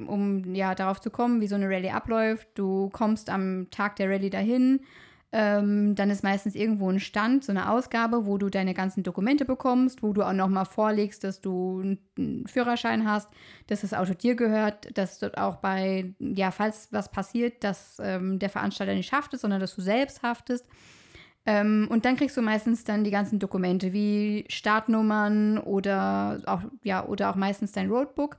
[0.08, 2.48] um ja darauf zu kommen, wie so eine Rallye abläuft.
[2.56, 4.82] Du kommst am Tag der Rallye dahin.
[5.38, 9.44] Ähm, dann ist meistens irgendwo ein Stand, so eine Ausgabe, wo du deine ganzen Dokumente
[9.44, 13.30] bekommst, wo du auch nochmal vorlegst, dass du einen Führerschein hast,
[13.68, 18.40] dass das Auto dir gehört, dass dort auch bei, ja, falls was passiert, dass ähm,
[18.40, 20.66] der Veranstalter nicht haftet, sondern dass du selbst haftest.
[21.46, 27.06] Ähm, und dann kriegst du meistens dann die ganzen Dokumente wie Startnummern oder auch, ja,
[27.06, 28.38] oder auch meistens dein Roadbook.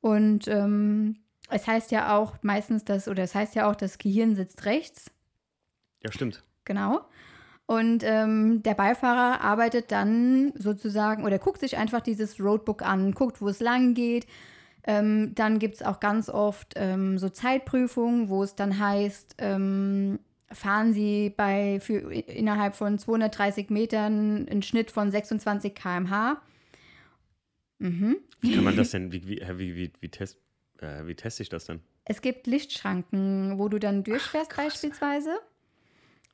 [0.00, 1.16] Und ähm,
[1.48, 5.10] es heißt ja auch meistens, dass, oder es heißt ja auch, das Gehirn sitzt rechts.
[6.02, 6.42] Ja, stimmt.
[6.64, 7.02] Genau.
[7.66, 13.40] Und ähm, der Beifahrer arbeitet dann sozusagen oder guckt sich einfach dieses Roadbook an, guckt,
[13.40, 14.26] wo es lang geht.
[14.86, 20.18] Ähm, dann gibt es auch ganz oft ähm, so Zeitprüfungen, wo es dann heißt, ähm,
[20.54, 26.40] fahren Sie bei für innerhalb von 230 Metern einen Schnitt von 26 km/h.
[27.78, 28.16] Mhm.
[28.40, 30.38] Wie kann man das denn, wie, wie, wie, wie, wie, test,
[30.80, 31.80] äh, wie teste ich das denn?
[32.04, 35.38] Es gibt Lichtschranken, wo du dann durchfährst beispielsweise.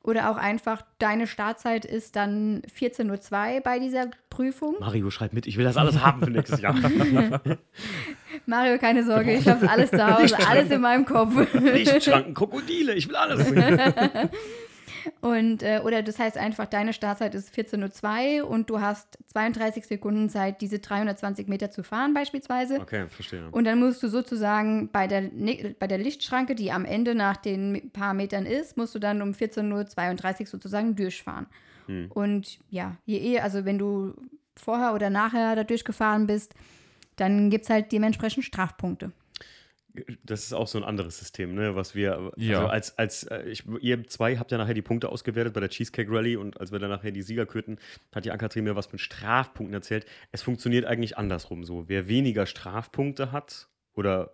[0.02, 4.76] Oder auch einfach, deine Startzeit ist dann 14.02 Uhr bei dieser Prüfung.
[4.80, 6.74] Mario, schreib mit, ich will das alles haben für nächstes Jahr.
[8.46, 11.34] Mario, keine Sorge, ich habe alles zu Hause, alles in meinem Kopf.
[11.52, 13.52] Lichtschranken, Krokodile, ich will alles.
[15.20, 19.86] Und, äh, oder das heißt einfach, deine Startzeit ist 14.02 Uhr und du hast 32
[19.86, 22.80] Sekunden Zeit, diese 320 Meter zu fahren beispielsweise.
[22.80, 23.48] Okay, verstehe.
[23.50, 27.36] Und dann musst du sozusagen bei der, Ne- bei der Lichtschranke, die am Ende nach
[27.36, 31.46] den paar Metern ist, musst du dann um 14.32 Uhr sozusagen durchfahren.
[31.86, 32.10] Hm.
[32.12, 34.14] Und ja, je eher, also wenn du
[34.56, 36.54] vorher oder nachher da durchgefahren bist,
[37.16, 39.12] dann gibt es halt dementsprechend Strafpunkte.
[40.24, 42.58] Das ist auch so ein anderes System, ne, was wir, Ja.
[42.58, 45.68] also als, als äh, ich, ihr zwei habt ja nachher die Punkte ausgewertet bei der
[45.68, 47.78] Cheesecake Rally und als wir dann nachher die Sieger kürten,
[48.14, 50.06] hat die Ankatrin mir was mit Strafpunkten erzählt.
[50.32, 51.88] Es funktioniert eigentlich andersrum so.
[51.88, 54.30] Wer weniger Strafpunkte hat oder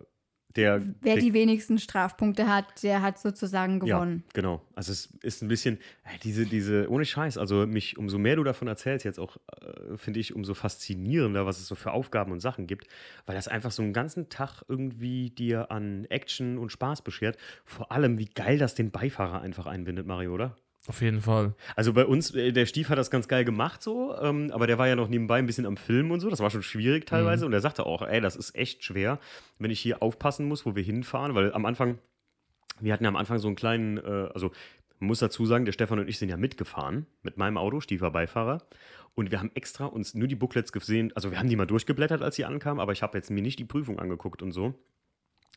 [0.55, 0.81] der.
[1.01, 4.23] Wer der, die wenigsten Strafpunkte hat, der hat sozusagen gewonnen.
[4.27, 4.61] Ja, genau.
[4.75, 8.43] Also es ist ein bisschen, äh, diese, diese, ohne Scheiß, also mich, umso mehr du
[8.43, 12.39] davon erzählst, jetzt auch, äh, finde ich, umso faszinierender, was es so für Aufgaben und
[12.39, 12.87] Sachen gibt,
[13.25, 17.37] weil das einfach so einen ganzen Tag irgendwie dir an Action und Spaß beschert.
[17.65, 20.55] Vor allem, wie geil das den Beifahrer einfach einbindet, Mario, oder?
[20.87, 21.53] Auf jeden Fall.
[21.75, 24.77] Also bei uns, äh, der Stief hat das ganz geil gemacht so, ähm, aber der
[24.77, 26.29] war ja noch nebenbei ein bisschen am Filmen und so.
[26.29, 27.45] Das war schon schwierig teilweise.
[27.45, 29.19] Und er sagte auch, ey, das ist echt schwer,
[29.59, 31.99] wenn ich hier aufpassen muss, wo wir hinfahren, weil am Anfang,
[32.79, 34.51] wir hatten ja am Anfang so einen kleinen, äh, also
[34.99, 37.99] man muss dazu sagen, der Stefan und ich sind ja mitgefahren mit meinem Auto, Stief
[37.99, 38.63] war Beifahrer.
[39.13, 42.21] Und wir haben extra uns nur die Booklets gesehen, also wir haben die mal durchgeblättert,
[42.21, 44.73] als sie ankamen, aber ich habe jetzt mir nicht die Prüfung angeguckt und so,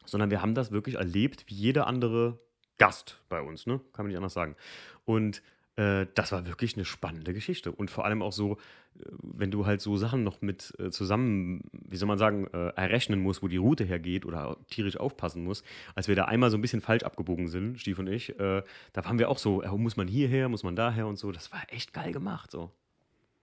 [0.05, 2.41] sondern wir haben das wirklich erlebt, wie jeder andere
[2.81, 3.79] Gast bei uns, ne?
[3.93, 4.57] Kann man nicht anders sagen.
[5.05, 5.43] Und
[5.77, 7.73] äh, das war wirklich eine spannende Geschichte.
[7.73, 8.55] Und vor allem auch so,
[8.99, 12.69] äh, wenn du halt so Sachen noch mit äh, zusammen, wie soll man sagen, äh,
[12.77, 15.63] errechnen musst, wo die Route hergeht oder tierisch aufpassen musst.
[15.95, 18.63] Als wir da einmal so ein bisschen falsch abgebogen sind, Stief und ich, äh,
[18.95, 21.33] da waren wir auch so, muss man hierher, muss man daher und so.
[21.33, 22.51] Das war echt geil gemacht.
[22.51, 22.73] So.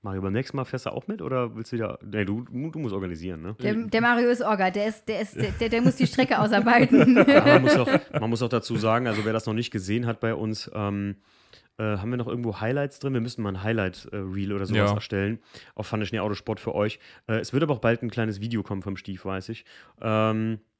[0.08, 2.00] Mario, beim nächsten Mal fährst du auch mit oder willst du wieder.
[2.02, 3.56] Nee, du, du musst organisieren, ne?
[3.62, 7.26] Der, der Mario ist Orga, der, ist, der, ist, der, der, muss die Strecke ausarbeiten.
[7.28, 10.06] Ja, man, muss auch, man muss auch dazu sagen, also wer das noch nicht gesehen
[10.06, 11.17] hat bei uns, ähm,
[11.78, 13.13] äh, haben wir noch irgendwo Highlights drin?
[13.15, 14.96] Wir müssten mal ein Highlight-Reel oder sowas Ja.
[14.96, 15.39] erstellen.
[15.76, 17.00] Auf Fun Schnee Autosport für euch.
[17.28, 19.65] Äh, es wird aber auch bald ein kleines Video kommen vom Stief, weiß ich.
[20.02, 20.77] Ähm, äh,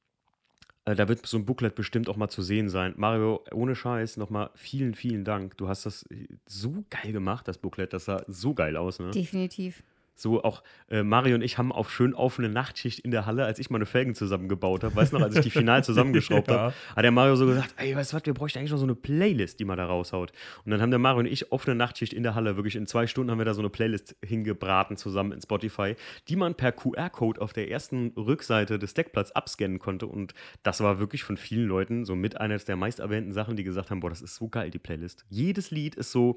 [0.94, 2.94] da wird so ein Booklet bestimmt auch mal zu sehen sein.
[2.96, 5.56] Mario, ohne Scheiß, nochmal vielen, vielen Dank.
[5.56, 6.06] Du hast das
[6.46, 7.92] so geil gemacht, das Booklet.
[7.92, 9.10] Das sah so geil aus, ne?
[9.10, 9.82] Definitiv.
[10.20, 13.58] So auch äh, Mario und ich haben auf schön offene Nachtschicht in der Halle, als
[13.58, 14.96] ich meine Felgen zusammengebaut habe.
[14.96, 16.58] Weißt du noch, als ich die final zusammengeschraubt Ja.
[16.58, 18.84] habe, hat der Mario so gesagt, ey, weißt du was, wir bräuchten eigentlich noch so
[18.84, 20.32] eine Playlist, die man da raushaut.
[20.64, 23.06] Und dann haben der Mario und ich offene Nachtschicht in der Halle, wirklich in zwei
[23.06, 25.94] Stunden haben wir da so eine Playlist hingebraten zusammen in Spotify,
[26.28, 30.06] die man per QR-Code auf der ersten Rückseite des Deckplatz abscannen konnte.
[30.06, 33.64] Und das war wirklich von vielen Leuten so mit einer der meist erwähnten Sachen, die
[33.64, 35.24] gesagt haben, boah, das ist so geil, die Playlist.
[35.28, 36.36] Jedes Lied ist so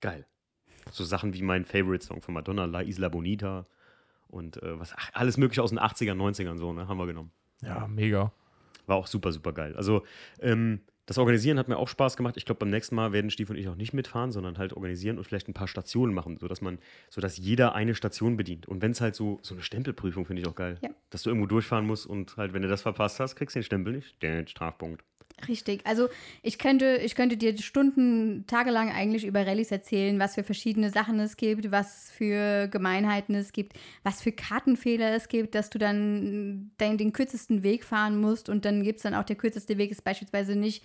[0.00, 0.26] geil.
[0.90, 3.66] So Sachen wie mein Favorite-Song von Madonna, La Isla Bonita
[4.28, 7.30] und äh, was, ach, alles mögliche aus den 80ern, 90ern so, ne, haben wir genommen.
[7.62, 8.32] Ja, mega.
[8.86, 9.76] War auch super, super geil.
[9.76, 10.02] Also,
[10.40, 12.36] ähm, das Organisieren hat mir auch Spaß gemacht.
[12.36, 15.18] Ich glaube, beim nächsten Mal werden Stief und ich auch nicht mitfahren, sondern halt organisieren
[15.18, 16.78] und vielleicht ein paar Stationen machen, sodass man,
[17.10, 18.66] sodass jeder eine Station bedient.
[18.68, 20.78] Und wenn es halt so, so eine Stempelprüfung finde ich auch geil.
[20.80, 20.90] Ja.
[21.10, 23.64] Dass du irgendwo durchfahren musst und halt, wenn du das verpasst hast, kriegst du den
[23.64, 24.22] Stempel nicht.
[24.22, 25.04] Den Strafpunkt.
[25.48, 25.84] Richtig.
[25.84, 26.08] Also
[26.42, 31.18] ich könnte, ich könnte dir Stunden, tagelang eigentlich über Rallyes erzählen, was für verschiedene Sachen
[31.18, 33.72] es gibt, was für Gemeinheiten es gibt,
[34.04, 38.64] was für Kartenfehler es gibt, dass du dann den, den kürzesten Weg fahren musst und
[38.64, 40.84] dann gibt es dann auch der kürzeste Weg ist beispielsweise nicht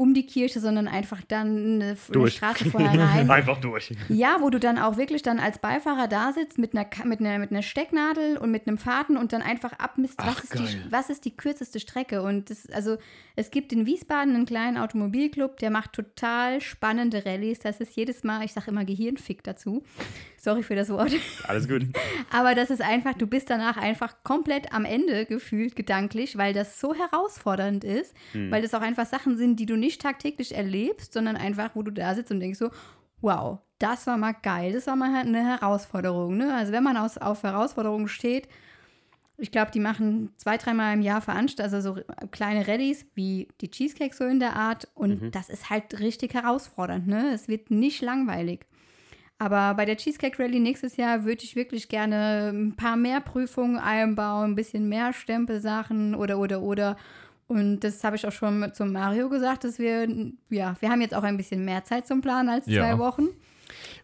[0.00, 2.30] um die Kirche, sondern einfach dann eine, eine.
[2.30, 3.30] Straße vorher rein.
[3.40, 3.92] Einfach durch.
[4.08, 7.38] Ja, wo du dann auch wirklich dann als Beifahrer da sitzt mit einer, mit einer,
[7.38, 10.90] mit einer Stecknadel und mit einem Faden und dann einfach abmisst, Ach, was ist, die,
[10.90, 12.22] was ist die kürzeste Strecke.
[12.22, 12.96] Und das, also
[13.36, 17.58] es gibt in Wiesbaden einen kleinen Automobilclub, der macht total spannende Rallyes.
[17.58, 19.82] Das ist jedes Mal, ich sage immer Gehirnfick dazu.
[20.38, 21.12] Sorry für das Wort.
[21.46, 21.82] Alles gut.
[22.30, 26.80] Aber das ist einfach, du bist danach einfach komplett am Ende gefühlt gedanklich, weil das
[26.80, 28.50] so herausfordernd ist, Hm.
[28.50, 31.90] weil das auch einfach Sachen sind, die du nicht tagtäglich erlebst, sondern einfach, wo du
[31.90, 32.70] da sitzt und denkst so,
[33.20, 36.36] wow, das war mal geil, das war mal eine Herausforderung.
[36.36, 36.54] Ne?
[36.54, 38.48] Also wenn man aus, auf Herausforderungen steht,
[39.40, 43.70] ich glaube, die machen zwei, dreimal im Jahr Veranstaltungen, also so kleine Rallyes wie die
[43.70, 44.88] Cheesecake so in der Art.
[44.94, 47.06] Und das ist halt richtig herausfordernd.
[47.06, 47.32] Ne?
[47.32, 48.66] Es wird nicht langweilig.
[49.38, 53.78] Aber bei der Cheesecake Rally nächstes Jahr würde ich wirklich gerne ein paar mehr Prüfungen
[53.78, 56.98] einbauen, ein bisschen mehr Stempelsachen oder, oder, oder.
[57.50, 60.06] Und das habe ich auch schon zum Mario gesagt, dass wir,
[60.50, 62.82] ja, wir haben jetzt auch ein bisschen mehr Zeit zum Planen als Ja.
[62.84, 63.28] zwei Wochen.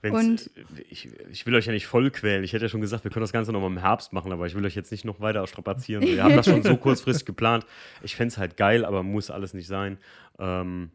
[0.02, 0.50] Wenn's, Und-
[0.90, 2.42] ich, ich will euch ja nicht voll quälen.
[2.44, 4.54] Ich hätte ja schon gesagt, wir können das Ganze nochmal im Herbst machen, aber ich
[4.54, 6.02] will euch jetzt nicht noch weiter strapazieren.
[6.02, 7.64] Wir haben das schon so kurzfristig geplant.
[8.02, 9.98] Ich fände es halt geil, aber muss alles nicht sein.
[10.40, 10.90] Ähm,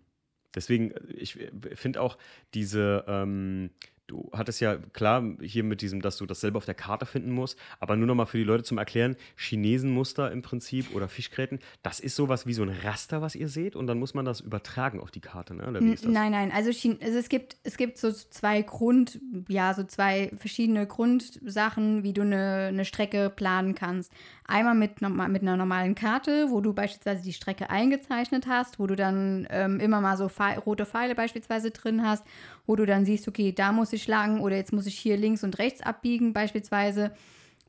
[0.53, 1.37] deswegen, ich
[1.75, 2.17] finde auch
[2.53, 3.69] diese, ähm,
[4.11, 7.31] du hattest ja klar hier mit diesem, dass du das selber auf der Karte finden
[7.31, 11.99] musst, aber nur nochmal für die Leute zum Erklären, Chinesenmuster im Prinzip oder Fischgräten, das
[11.99, 14.99] ist sowas wie so ein Raster, was ihr seht und dann muss man das übertragen
[14.99, 15.71] auf die Karte, ne?
[15.71, 20.31] Nein, nein, also, Chin also es, gibt, es gibt so zwei Grund, ja, so zwei
[20.37, 24.11] verschiedene Grundsachen, wie du eine, eine Strecke planen kannst.
[24.51, 28.95] Einmal mit, mit einer normalen Karte, wo du beispielsweise die Strecke eingezeichnet hast, wo du
[28.95, 32.25] dann ähm, immer mal so Pfeil, rote Pfeile beispielsweise drin hast,
[32.67, 35.43] wo du dann siehst, okay, da muss ich lang oder jetzt muss ich hier links
[35.43, 37.11] und rechts abbiegen beispielsweise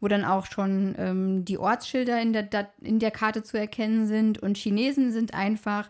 [0.02, 4.42] wo dann auch schon ähm, die Ortsschilder in der, in der Karte zu erkennen sind.
[4.42, 5.88] Und Chinesen sind einfach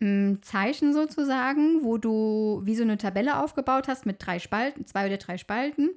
[0.00, 5.06] ähm, Zeichen sozusagen, wo du wie so eine Tabelle aufgebaut hast mit drei Spalten, zwei
[5.06, 5.90] oder drei Spalten,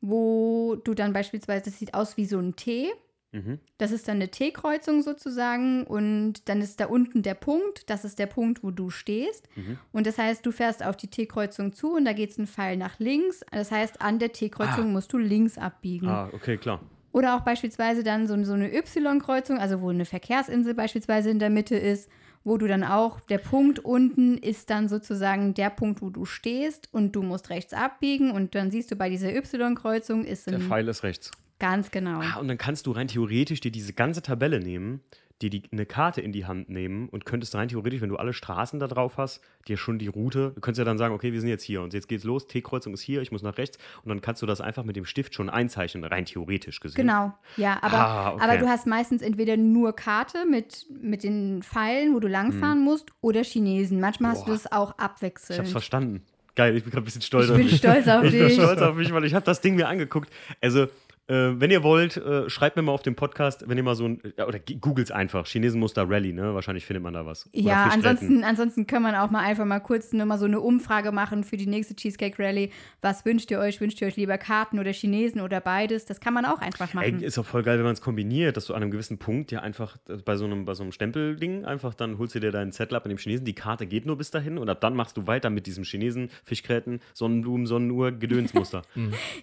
[0.00, 2.88] wo du dann beispielsweise, das sieht aus wie so ein T.
[3.32, 3.58] Mhm.
[3.78, 8.18] Das ist dann eine T-Kreuzung sozusagen und dann ist da unten der Punkt, das ist
[8.18, 9.48] der Punkt, wo du stehst.
[9.56, 9.78] Mhm.
[9.92, 12.76] Und das heißt, du fährst auf die T-Kreuzung zu und da geht es ein Pfeil
[12.76, 13.44] nach links.
[13.52, 14.88] Das heißt, an der T-Kreuzung Ah.
[14.88, 16.08] musst du links abbiegen.
[16.08, 16.80] Ah, okay, klar.
[17.12, 21.50] Oder auch beispielsweise dann so, so eine Y-Kreuzung, also wo eine Verkehrsinsel beispielsweise in der
[21.50, 22.08] Mitte ist,
[22.44, 26.88] wo du dann auch, der Punkt unten ist dann sozusagen der Punkt, wo du stehst
[26.92, 30.62] und du musst rechts abbiegen und dann siehst du bei dieser Y-Kreuzung ist Der ein,
[30.62, 31.30] Pfeil ist rechts.
[31.60, 32.20] Ganz genau.
[32.20, 35.00] Ah, und dann kannst du rein theoretisch dir diese ganze Tabelle nehmen,
[35.42, 38.34] dir die, eine Karte in die Hand nehmen und könntest rein theoretisch, wenn du alle
[38.34, 41.40] Straßen da drauf hast, dir schon die Route, du könntest ja dann sagen, okay, wir
[41.40, 44.10] sind jetzt hier und jetzt geht's los, T-Kreuzung ist hier, ich muss nach rechts und
[44.10, 47.06] dann kannst du das einfach mit dem Stift schon einzeichnen, rein theoretisch gesehen.
[47.06, 48.44] Genau, ja, aber, Ah, okay.
[48.44, 53.10] aber du hast meistens entweder nur Karte mit, mit den Pfeilen, wo du langfahren musst,
[53.22, 53.98] oder Chinesen.
[53.98, 54.52] Manchmal hast du Boah.
[54.52, 55.68] das auch Ich hab's abwechselnd.
[55.68, 56.22] verstanden.
[56.54, 56.76] geil.
[56.76, 57.76] Ich bin gerade ein bisschen stolz Ich auf bin mich.
[57.78, 58.52] stolz auf ich bin dich.
[58.56, 60.30] stolz auf mich, weil ich habe das Ding mir angeguckt.
[60.60, 60.88] Also,
[61.30, 64.04] äh, wenn ihr wollt, äh, schreibt mir mal auf dem Podcast, wenn ihr mal so
[64.04, 66.54] ein, ja, oder googelt einfach, Chinesenmuster Rally, ne?
[66.54, 67.46] Wahrscheinlich findet man da was.
[67.52, 70.60] Oder Ja, ansonsten, ansonsten kann man auch mal einfach mal kurz nur mal so eine
[70.60, 72.70] Umfrage machen für die nächste Cheesecake Rally.
[73.00, 73.80] Was wünscht ihr euch?
[73.80, 76.04] Wünscht ihr euch lieber Karten oder Chinesen oder beides?
[76.04, 77.22] Das kann man auch einfach Ey, machen.
[77.22, 79.60] ist auch voll geil, wenn man es kombiniert, dass du an einem gewissen Punkt ja
[79.60, 82.72] einfach äh, bei so einem, bei so einem Stempelding einfach, dann holst du dir deinen
[82.72, 85.16] Zettel ab in dem Chinesen, die Karte geht nur bis dahin und ab dann machst
[85.16, 88.82] du weiter mit diesem Chinesen, Fischgräten, Sonnenblumen, Sonnenuhr, Gedönsmuster.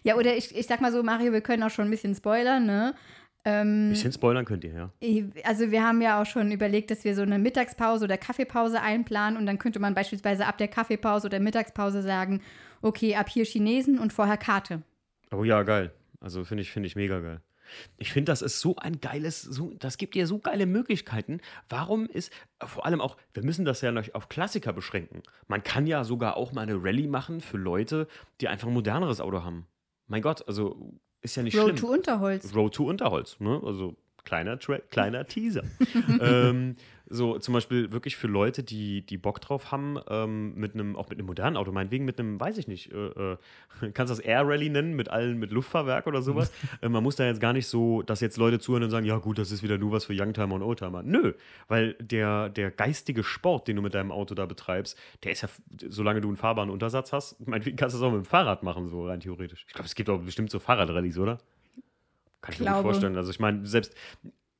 [0.04, 2.66] Ja, oder ich, ich sag mal so, Mario, wir können auch schon ein bisschen spoilern,
[2.66, 2.94] ne?
[3.46, 4.92] Ähm, Bisschen spoilern könnt ihr, ja.
[5.46, 9.40] Also wir haben ja auch schon überlegt, dass wir so eine Mittagspause oder Kaffeepause einplanen
[9.40, 12.42] und dann könnte man beispielsweise ab der Kaffeepause oder Mittagspause sagen,
[12.82, 14.82] okay, ab hier Chinesen und vorher Karte.
[15.32, 15.94] Oh ja, geil.
[16.20, 17.42] Also finde ich, finde ich mega geil.
[17.98, 21.40] Ich finde, das ist so ein geiles, so, das gibt dir so geile Möglichkeiten.
[21.70, 22.32] Warum ist,
[22.66, 25.24] vor allem auch, wir müssen das ja auf Klassiker beschränken.
[25.48, 28.08] Man kann ja sogar auch mal eine Rallye machen für Leute,
[28.42, 29.68] die einfach ein moderneres Auto haben.
[30.08, 30.94] Mein Gott, also
[31.28, 31.76] ist ja nicht Road schlimm.
[31.78, 32.56] to Unterholz.
[32.56, 33.62] Road to Unterholz, ne?
[33.64, 35.64] Also kleiner, Tra kleiner Teaser.
[36.22, 36.76] ähm,
[37.10, 41.10] so zum Beispiel wirklich für Leute, die, die Bock drauf haben, ähm, mit einem, auch
[41.10, 43.38] mit einem modernen Auto, meinetwegen mit einem, weiß ich nicht, äh, äh,
[43.94, 46.52] kannst du das Air Rally nennen, mit allen, mit Luftfahrwerk oder sowas.
[46.82, 49.18] äh, man muss da jetzt gar nicht so, dass jetzt Leute zuhören und sagen, ja
[49.18, 51.04] gut, das ist wieder nur was für Youngtimer und Oldtimer.
[51.04, 51.34] Nö,
[51.68, 55.50] weil der, der geistige Sport, den du mit deinem Auto da betreibst, der ist ja,
[55.90, 58.88] solange du einen fahrbaren Untersatz hast, meinetwegen kannst du das auch mit dem Fahrrad machen,
[58.88, 59.66] so rein theoretisch.
[59.68, 61.40] Ich glaube, es gibt auch bestimmt so Fahrradrallyes, oder?
[62.42, 62.84] Kann ich mir Glaube.
[62.84, 63.18] vorstellen.
[63.18, 63.94] Also ich meine, selbst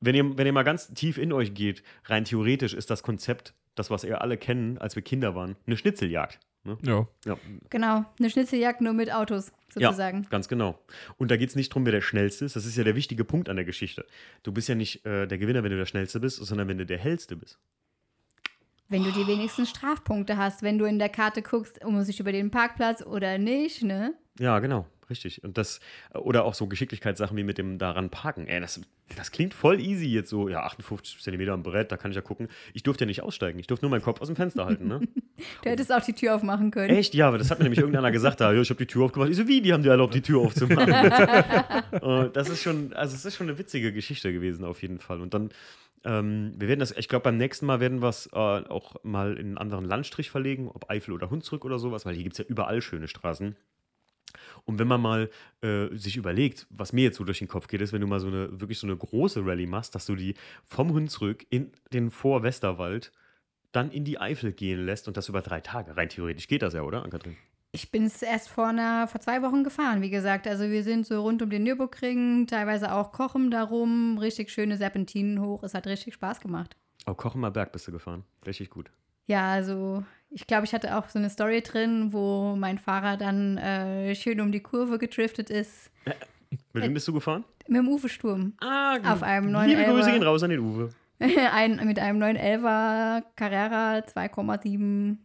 [0.00, 3.54] wenn ihr, wenn ihr mal ganz tief in euch geht, rein theoretisch ist das Konzept,
[3.74, 6.40] das, was ihr alle kennen, als wir Kinder waren, eine Schnitzeljagd.
[6.64, 6.76] Ne?
[6.82, 7.06] Ja.
[7.24, 7.38] Ja,
[7.70, 10.24] Genau, eine Schnitzeljagd nur mit Autos sozusagen.
[10.24, 10.78] Ja, ganz genau.
[11.16, 12.56] Und da geht es nicht darum, wer der Schnellste ist.
[12.56, 14.04] Das ist ja der wichtige Punkt an der Geschichte.
[14.42, 16.86] Du bist ja nicht äh, der Gewinner, wenn du der Schnellste bist, sondern wenn du
[16.86, 17.58] der Hellste bist.
[18.90, 22.32] Wenn du die wenigsten Strafpunkte hast, wenn du in der Karte guckst, muss ich über
[22.32, 24.14] den Parkplatz oder nicht, ne?
[24.38, 24.86] Ja, genau.
[25.10, 25.42] Richtig.
[25.42, 25.80] Und das,
[26.14, 28.46] oder auch so Geschicklichkeitssachen wie mit dem daran parken.
[28.46, 28.80] Ey, das,
[29.16, 32.20] das klingt voll easy jetzt so, ja, 58 Zentimeter am Brett, da kann ich ja
[32.20, 32.48] gucken.
[32.74, 33.58] Ich durfte ja nicht aussteigen.
[33.58, 35.00] Ich durfte nur meinen Kopf aus dem Fenster halten, ne?
[35.62, 36.90] Du hättest auch die Tür aufmachen können.
[36.90, 37.14] Echt?
[37.14, 39.30] Ja, aber das hat mir nämlich irgendeiner gesagt, da, ja, ich habe die Tür aufgemacht.
[39.30, 40.88] Ich so, wie, die haben dir erlaubt, die Tür aufzumachen?
[42.32, 45.20] Das ist schon, also es ist schon eine witzige Geschichte gewesen, auf jeden Fall.
[45.20, 45.50] Und dann,
[46.04, 49.32] ähm, wir werden das, ich glaube, beim nächsten Mal werden wir es äh, auch mal
[49.32, 52.38] in einen anderen Landstrich verlegen, ob Eifel oder Hunsrück oder sowas, weil hier gibt es
[52.38, 53.56] ja überall schöne Straßen.
[54.64, 55.30] Und wenn man mal
[55.62, 58.20] äh, sich überlegt, was mir jetzt so durch den Kopf geht, ist, wenn du mal
[58.20, 62.10] so eine, wirklich so eine große Rallye machst, dass du die vom Hunsrück in den
[62.10, 63.12] Vorwesterwald
[63.72, 65.96] dann in die Eifel gehen lässt und das über drei Tage.
[65.96, 67.36] Rein theoretisch geht das ja, oder, Ankatrin?
[67.70, 70.46] Ich bin es erst vor, einer, vor zwei Wochen gefahren, wie gesagt.
[70.46, 75.42] Also wir sind so rund um den Nürburgring, teilweise auch Kochen darum, richtig schöne Serpentinen
[75.42, 75.62] hoch.
[75.62, 76.76] Es hat richtig Spaß gemacht.
[77.06, 78.24] Oh, Kochemer Berg bist du gefahren.
[78.46, 78.90] Richtig gut.
[79.26, 83.58] Ja, also ich glaube, ich hatte auch so eine Story drin, wo mein Fahrer dann
[83.58, 85.90] äh, schön um die Kurve gedriftet ist.
[86.72, 87.44] Mit wem bist du gefahren?
[87.66, 88.54] Mit dem Uwe Sturm.
[88.60, 90.90] Ah, Auf einem neuen Liebe Grüße gehen raus an den Uwe.
[91.52, 95.16] Ein, mit einem 911er Carrera 2,7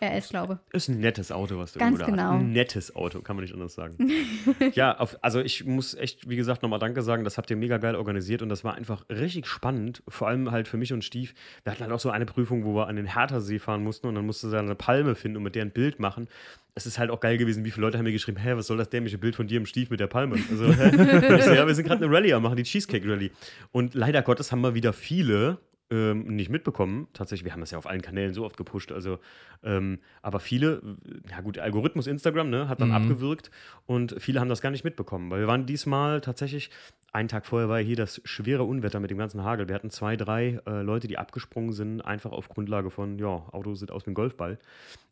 [0.00, 2.22] RS, glaube Ist ein nettes Auto, was du Ganz da genau.
[2.22, 2.40] hast.
[2.40, 3.96] Ein nettes Auto, kann man nicht anders sagen.
[4.74, 7.24] ja, auf, also ich muss echt, wie gesagt, nochmal Danke sagen.
[7.24, 10.02] Das habt ihr mega geil organisiert und das war einfach richtig spannend.
[10.08, 11.34] Vor allem halt für mich und Stief.
[11.64, 14.14] Wir hatten halt auch so eine Prüfung, wo wir an den Herthersee fahren mussten und
[14.14, 16.28] dann musste sie eine Palme finden und mit der ein Bild machen.
[16.74, 18.76] Es ist halt auch geil gewesen, wie viele Leute haben mir geschrieben, hä, was soll
[18.76, 20.36] das dämliche Bild von dir im Stief mit der Palme?
[20.50, 23.32] Also, ich ja, wir sind gerade eine Rallye am machen, die Cheesecake Rallye.
[23.72, 25.58] Und leider Gottes haben wir wieder viele
[25.90, 27.08] ähm, nicht mitbekommen.
[27.14, 28.92] Tatsächlich, wir haben das ja auf allen Kanälen so oft gepusht.
[28.92, 29.18] Also,
[29.62, 32.94] ähm, aber viele, äh, ja gut, der Algorithmus Instagram ne, hat dann Mhm.
[32.94, 33.50] abgewirkt
[33.86, 35.30] und viele haben das gar nicht mitbekommen.
[35.30, 36.70] Weil wir waren diesmal tatsächlich,
[37.12, 39.66] einen Tag vorher war hier das schwere Unwetter mit dem ganzen Hagel.
[39.68, 43.74] Wir hatten zwei, drei äh, Leute, die abgesprungen sind, einfach auf Grundlage von, ja, Auto
[43.74, 44.58] sieht aus wie ein Golfball.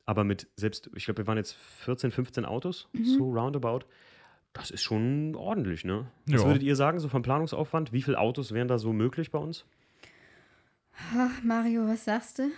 [0.04, 3.80] Aber mit selbst, ich glaube, wir waren jetzt 14, 15 Autos, so roundabout.
[4.52, 6.06] Das ist schon ordentlich, ne?
[6.26, 6.46] Was Ja.
[6.46, 7.92] würdet ihr sagen, so vom Planungsaufwand?
[7.92, 9.64] Wie viele Autos wären da so möglich bei uns?
[11.16, 12.50] Ach, Mario, was sagst du?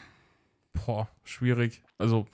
[0.73, 1.83] Boah, schwierig.
[1.99, 2.27] Also,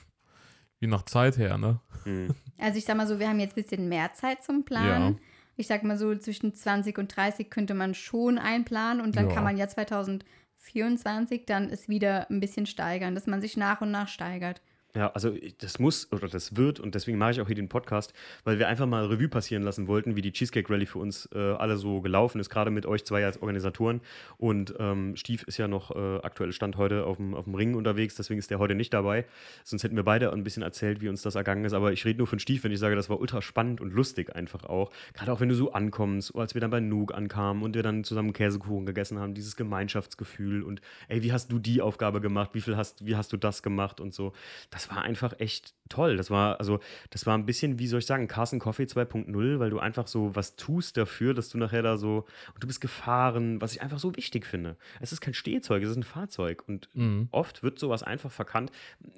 [0.81, 1.81] wie nach Zeit her, ne?
[2.05, 2.29] Hm.
[2.57, 5.15] Also ich sag mal so, wir haben jetzt ein bisschen mehr Zeit zum Planen.
[5.15, 5.21] Ja.
[5.57, 9.35] Ich sag mal so, zwischen 20 und 30 könnte man schon einplanen und dann Ja.
[9.35, 13.91] kann man ja 2024 dann es wieder ein bisschen steigern, dass man sich nach und
[13.91, 14.63] nach steigert.
[14.97, 17.69] Ja, also ich- das muss oder das wird und deswegen mache ich auch hier den
[17.69, 18.13] Podcast,
[18.45, 21.39] weil wir einfach mal Revue passieren lassen wollten, wie die Cheesecake Rally für uns äh,
[21.39, 24.03] alle so gelaufen ist, gerade mit euch zwei als Organisatoren.
[24.37, 27.75] Und ähm, Stief ist ja noch äh, aktuell Stand heute auf dem, auf dem Ring
[27.75, 29.25] unterwegs, deswegen ist der heute nicht dabei.
[29.65, 31.73] Sonst hätten wir beide ein bisschen erzählt, wie uns das ergangen ist.
[31.73, 34.37] Aber ich rede nur von Stief, wenn ich sage, das war ultra spannend und lustig
[34.37, 34.93] einfach auch.
[35.15, 38.05] Gerade auch wenn du so ankommst, als wir dann bei Nook ankamen und wir dann
[38.05, 42.61] zusammen Käsekuchen gegessen haben, dieses Gemeinschaftsgefühl und ey, wie hast du die Aufgabe gemacht, wie
[42.61, 44.33] viel hast, wie hast du das gemacht und so.
[44.71, 46.17] Das das war einfach echt toll.
[46.17, 46.81] Das war, also,
[47.11, 50.35] das war ein bisschen, wie soll ich sagen, Carson Coffee 2.0, weil du einfach so
[50.35, 52.25] was tust dafür, dass du nachher da so,
[52.55, 54.77] und du bist gefahren, was ich einfach so wichtig finde.
[55.01, 56.65] Es ist kein Stehzeug, es ist ein Fahrzeug.
[56.67, 57.29] Und Mhm.
[57.33, 58.73] oft wird sowas einfach verkannt.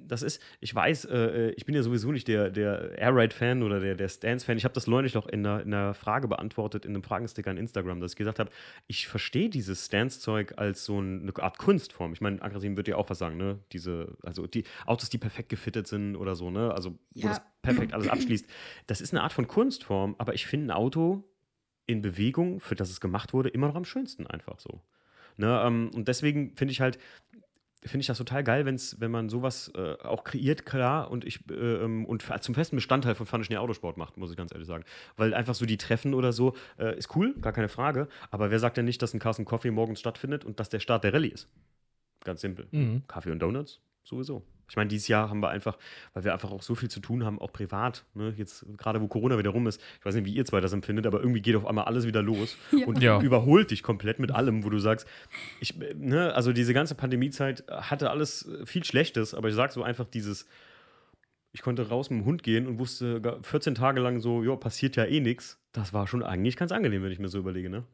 [0.07, 3.95] Das ist, ich weiß, äh, ich bin ja sowieso nicht der, der Airride-Fan oder der,
[3.95, 4.57] der Stance-Fan.
[4.57, 7.57] Ich habe das neulich noch in einer, in einer Frage beantwortet, in einem Fragensticker an
[7.59, 8.51] Instagram, dass ich gesagt habe,
[8.89, 12.13] ich verstehe dieses Stance-Zeug als so ein- eine Art Kunstform.
[12.13, 13.59] Ich meine, Ankarasim wird dir auch was sagen, ne?
[13.73, 16.73] Diese, also die Autos, die perfekt gefittet sind oder so, ne?
[16.73, 17.29] Also, wo Ja.
[17.31, 18.47] das perfekt alles abschließt.
[18.87, 21.25] Das ist eine Art von Kunstform, aber ich finde ein Auto
[21.87, 24.81] in Bewegung, für das es gemacht wurde, immer noch am schönsten einfach so.
[25.39, 26.99] Ne, ähm, und deswegen finde ich halt,
[27.83, 31.49] finde ich das total geil, wenn's, wenn man sowas äh, auch kreiert, klar, und ich
[31.51, 34.67] äh, ähm, und zum festen Bestandteil von Fun Schnee Autosport macht, muss ich ganz ehrlich
[34.67, 34.85] sagen.
[35.17, 38.09] Weil einfach so die Treffen oder so äh, ist cool, gar keine Frage.
[38.31, 41.05] Aber wer sagt denn nicht, dass ein Carsten Coffee morgens stattfindet und dass der Start
[41.05, 41.49] der Rallye ist?
[42.25, 42.67] Ganz simpel.
[42.73, 43.03] Mhm.
[43.07, 44.43] Kaffee und Donuts, sowieso.
[44.69, 45.79] Ich meine, dieses Jahr haben wir einfach,
[46.13, 48.35] weil wir einfach auch so viel zu tun haben, auch privat, ne?
[48.37, 51.07] jetzt gerade wo Corona wieder rum ist, ich weiß nicht, wie ihr zwei das empfindet,
[51.07, 52.87] aber irgendwie geht auf einmal alles wieder los Ja.
[52.87, 53.21] und Ja.
[53.21, 55.07] überholt dich komplett mit allem, wo du sagst,
[55.61, 60.07] ich, ne, also diese ganze Pandemiezeit hatte alles viel Schlechtes, aber ich sag so einfach
[60.07, 60.47] dieses,
[61.53, 64.57] ich konnte raus mit dem Hund gehen und wusste gar 14 Tage lang so, ja,
[64.57, 65.59] passiert ja eh nichts.
[65.73, 67.85] Das war schon eigentlich ganz angenehm, wenn ich mir so überlege, ne?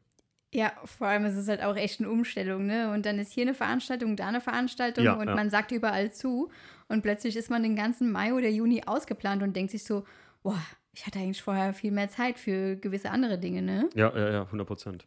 [0.55, 2.93] Ja, vor allem ist es halt auch echt eine Umstellung, ne?
[2.93, 5.35] Und dann ist hier eine Veranstaltung, da eine Veranstaltung Ja, und ja.
[5.35, 6.51] man sagt überall zu.
[6.89, 10.05] Und plötzlich ist man den ganzen Mai oder Juni ausgeplant und denkt sich so,
[10.43, 10.61] boah,
[10.93, 13.89] ich hatte eigentlich vorher viel mehr Zeit für gewisse andere Dinge, ne?
[13.95, 15.07] Ja, ja, ja, 100 Prozent.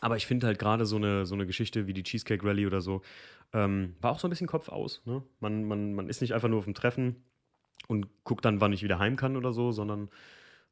[0.00, 2.80] Aber ich finde halt gerade so eine, so eine Geschichte wie die Cheesecake Rally oder
[2.80, 3.02] so,
[3.52, 5.02] ähm, war auch so ein bisschen Kopf aus.
[5.06, 5.22] Ne?
[5.40, 7.24] Man, man, man ist nicht einfach nur auf dem Treffen
[7.88, 10.08] und guckt dann, wann ich wieder heim kann oder so, sondern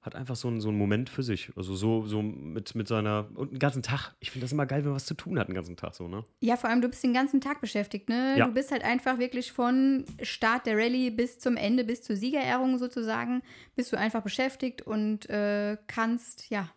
[0.05, 1.51] hat einfach so einen, so einen Moment für sich.
[1.57, 4.15] Also so, so mit, mit seiner, und einen ganzen Tag.
[4.21, 6.09] Ich finde das immer geil, wenn man was zu tun hat, den ganzen Tag so,
[6.09, 6.25] ne?
[6.41, 8.37] Ja, vor allem, du bist den ganzen Tag beschäftigt, ne?
[8.37, 8.47] Ja.
[8.47, 12.77] Du bist halt einfach wirklich von Start der Rallye bis zum Ende, bis zur Siegerehrung
[12.77, 13.41] sozusagen,
[13.77, 16.69] bist du einfach beschäftigt und äh, kannst, ja,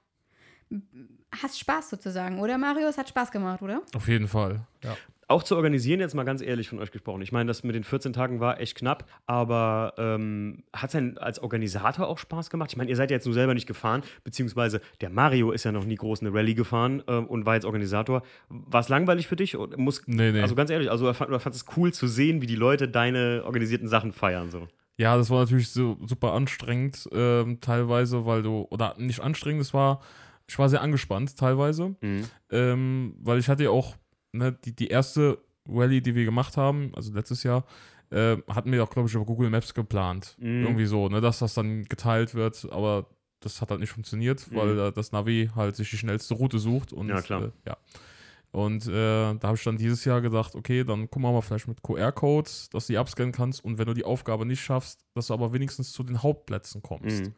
[1.42, 2.88] hast Spaß sozusagen, oder Mario?
[2.88, 3.82] Es hat Spaß gemacht, oder?
[3.94, 4.66] Auf jeden Fall.
[4.86, 4.96] Ja.
[5.30, 7.22] Auch zu organisieren, jetzt mal ganz ehrlich von euch gesprochen.
[7.22, 11.18] Ich meine, das mit den 14 Tagen war echt knapp, aber ähm, hat es denn
[11.18, 12.72] als Organisator auch Spaß gemacht?
[12.72, 15.74] Ich meine, ihr seid ja jetzt nur selber nicht gefahren, beziehungsweise der Mario ist ja
[15.74, 18.22] noch nie groß eine Rallye gefahren ähm, und war jetzt Organisator.
[18.48, 19.58] War es langweilig für dich?
[19.58, 20.40] Und muss, Nee, nee.
[20.42, 23.90] Also ganz ehrlich, also fand, fandest es cool zu sehen, wie die Leute deine organisierten
[23.90, 24.50] Sachen feiern?
[24.50, 24.70] So.
[24.96, 29.74] Ja, das war natürlich so super anstrengend ähm, teilweise, weil du, oder nicht anstrengend, es
[29.74, 30.00] war,
[30.48, 32.24] ich war sehr angespannt teilweise, Mhm.
[32.50, 33.98] ähm, weil ich hatte ja auch,
[34.38, 37.66] ne, die, die erste Rallye, die wir gemacht haben, also letztes Jahr,
[38.10, 40.36] äh, hatten wir auch, glaube ich, über Google Maps geplant.
[40.40, 40.64] Mhm.
[40.64, 43.08] Irgendwie so, ne, dass das dann geteilt wird, aber
[43.42, 44.80] das hat halt nicht funktioniert, weil Mhm.
[44.80, 47.44] äh, das Navi halt sich die schnellste Route sucht und Ja, klar.
[47.44, 47.78] Äh, ja.
[48.52, 48.92] Und äh,
[49.36, 52.70] da habe ich dann dieses Jahr gedacht, okay, dann gucken wir mal vielleicht mit QR-Codes,
[52.70, 55.52] dass du die abscannen kannst und wenn du die Aufgabe nicht schaffst, dass du aber
[55.54, 57.26] wenigstens zu den Hauptplätzen kommst.
[57.26, 57.34] Mhm.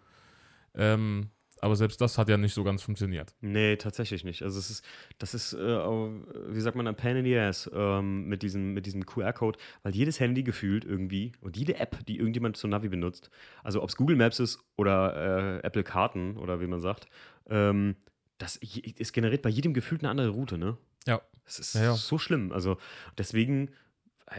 [0.76, 1.30] Ähm,
[1.62, 3.34] aber selbst das hat ja nicht so ganz funktioniert.
[3.42, 4.44] Nee, tatsächlich nicht.
[4.44, 4.86] Also es ist,
[5.18, 8.86] das ist, äh, wie sagt man, ein Pain in the Ass ähm, mit diesem, mit
[8.86, 13.30] diesem QR-Code, weil jedes Handy gefühlt irgendwie und jede App, die irgendjemand zur Navi benutzt,
[13.64, 17.08] also ob es Google Maps ist oder äh, Apple Karten oder wie man sagt,
[17.50, 17.96] ähm,
[18.38, 18.60] das
[18.98, 20.78] es generiert bei jedem gefühlt eine andere Route, ne?
[21.06, 21.22] Ja.
[21.46, 21.94] Das ist Ja, ja.
[21.96, 22.52] so schlimm.
[22.52, 22.78] Also
[23.18, 23.70] deswegen,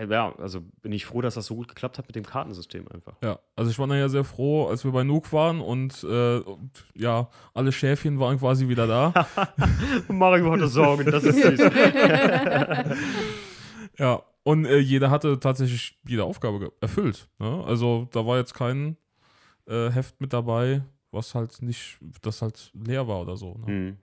[0.08, 3.16] ja, also bin ich froh, dass das so gut geklappt hat mit dem Kartensystem einfach.
[3.22, 6.70] Ja, also ich war nachher sehr froh, als wir bei Nuke waren und, äh, und
[6.94, 9.26] ja, alle Schäfchen waren quasi wieder da.
[10.08, 11.60] Mario hatte Sorgen, das ist süß.
[13.98, 17.28] ja, und äh, jeder hatte tatsächlich jede Aufgabe erfüllt.
[17.38, 17.64] Ne?
[17.66, 18.96] Also da war jetzt kein
[19.66, 23.58] äh, Heft mit dabei, was halt nicht, das halt leer war oder so.
[23.58, 23.66] Ne?
[23.66, 23.96] Hm.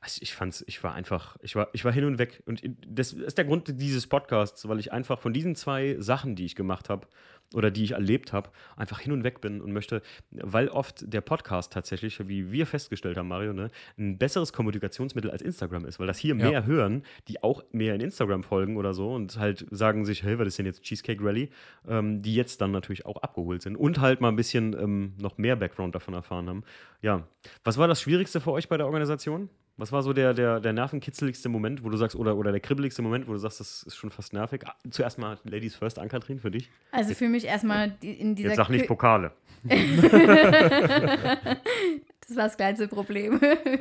[0.00, 2.42] Also ich fand's, ich war einfach, ich war, ich war hin und weg.
[2.46, 6.44] Und das ist der Grund dieses Podcasts, weil ich einfach von diesen zwei Sachen, die
[6.44, 7.06] ich gemacht habe
[7.54, 11.20] oder die ich erlebt habe, einfach hin und weg bin und möchte, weil oft der
[11.20, 16.06] Podcast tatsächlich, wie wir festgestellt haben, Mario, ne, ein besseres Kommunikationsmittel als Instagram ist, weil
[16.06, 16.48] das hier Ja.
[16.50, 20.38] mehr hören, die auch mehr in Instagram folgen oder so und halt sagen sich, hey,
[20.38, 21.50] was ist denn jetzt Cheesecake Rally,
[21.88, 25.36] ähm, die jetzt dann natürlich auch abgeholt sind und halt mal ein bisschen ähm, noch
[25.38, 26.62] mehr Background davon erfahren haben.
[27.02, 27.26] Ja,
[27.64, 29.48] was war das Schwierigste für euch bei der Organisation?
[29.80, 33.00] Was war so der, der, der nervenkitzeligste Moment, wo du sagst, oder, oder der kribbeligste
[33.00, 34.60] Moment, wo du sagst, das ist schon fast nervig?
[34.66, 36.68] Ah, Zuerst mal Ladies First, Ankatrin, für dich.
[36.92, 39.32] Also für mich erstmal in dieser Jetzt sag nicht Pokale.
[42.30, 43.40] Das war das kleinste Problem.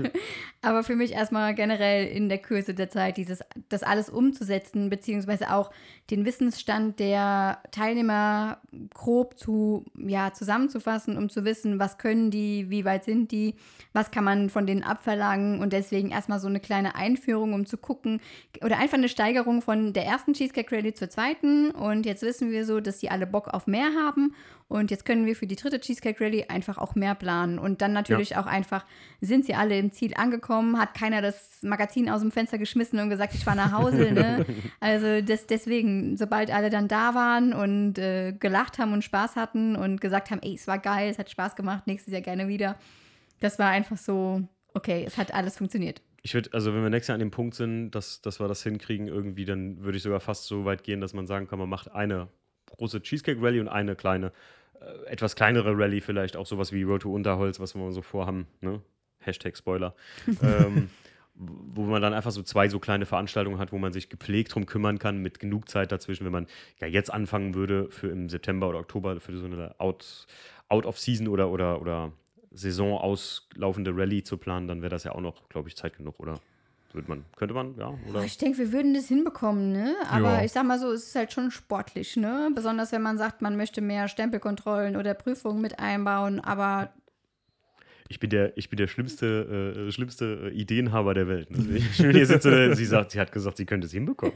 [0.63, 5.53] Aber für mich erstmal generell in der Kürze der Zeit, dieses, das alles umzusetzen, beziehungsweise
[5.53, 5.69] auch
[6.09, 8.57] den Wissensstand der Teilnehmer
[8.95, 13.53] grob zu, ja, zusammenzufassen, um zu wissen, was können die, wie weit sind die,
[13.93, 17.77] was kann man von denen abverlangen und deswegen erstmal so eine kleine Einführung, um zu
[17.77, 18.19] gucken,
[18.63, 22.65] oder einfach eine Steigerung von der ersten Cheesecake Rally zur zweiten und jetzt wissen wir
[22.65, 24.33] so, dass die alle Bock auf mehr haben
[24.69, 27.57] und jetzt können wir für die dritte Cheesecake Rally einfach auch mehr planen.
[27.57, 28.38] Und dann natürlich ja.
[28.39, 28.85] Auch einfach,
[29.21, 33.09] sind sie alle im Ziel angekommen, hat keiner das Magazin aus dem Fenster geschmissen und
[33.09, 34.11] gesagt, ich fahre nach Hause.
[34.11, 34.45] ne?
[34.79, 39.75] Also das, deswegen, sobald alle dann da waren und äh, gelacht haben und Spaß hatten
[39.75, 42.77] und gesagt haben, ey, es war geil, es hat Spaß gemacht, nächstes Jahr gerne wieder.
[43.39, 46.01] Das war einfach so, okay, es hat alles funktioniert.
[46.21, 48.63] Ich würde, also wenn wir nächstes Jahr an dem Punkt sind, dass, dass wir das
[48.63, 51.69] hinkriegen irgendwie, dann würde ich sogar fast so weit gehen, dass man sagen kann, man
[51.69, 52.27] macht eine
[52.77, 54.31] große Cheesecake Rally und eine kleine
[55.07, 58.81] etwas kleinere Rallye vielleicht, auch sowas wie Road to Unterholz, was wir so vorhaben, ne?
[59.19, 59.95] Hashtag Spoiler.
[60.43, 60.89] ähm,
[61.39, 64.65] wo man dann einfach so zwei so kleine Veranstaltungen hat, wo man sich gepflegt drum
[64.65, 66.47] kümmern kann, mit genug Zeit dazwischen, wenn man
[66.81, 70.27] ja jetzt anfangen würde, für im September oder Oktober für so eine Out,
[70.67, 72.11] Out of Season oder, oder, oder
[72.51, 76.19] Saison auslaufende Rallye zu planen, dann wäre das ja auch noch, glaube ich, Zeit genug,
[76.19, 76.41] oder?
[76.91, 77.93] Würde man, könnte man, ja?
[78.09, 78.23] Oder?
[78.23, 79.95] Ich denke, wir würden das hinbekommen, ne?
[80.09, 80.43] Aber ja.
[80.43, 82.49] ich sag mal so, es ist halt schon sportlich, ne?
[82.55, 86.91] Besonders wenn man sagt, man möchte mehr Stempelkontrollen oder Prüfungen mit einbauen, aber.
[88.07, 91.51] Ich bin der, ich bin der schlimmste, äh, schlimmste Ideenhaber der Welt.
[91.51, 91.77] Ne?
[91.77, 94.33] Ich hier sitze, sie sagt, sie hat gesagt, sie könnte es hinbekommen.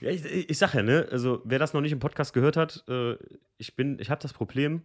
[0.00, 2.82] ja, ich, ich sag ja, ne, also wer das noch nicht im Podcast gehört hat,
[2.88, 3.16] äh,
[3.58, 4.84] ich bin, ich habe das Problem,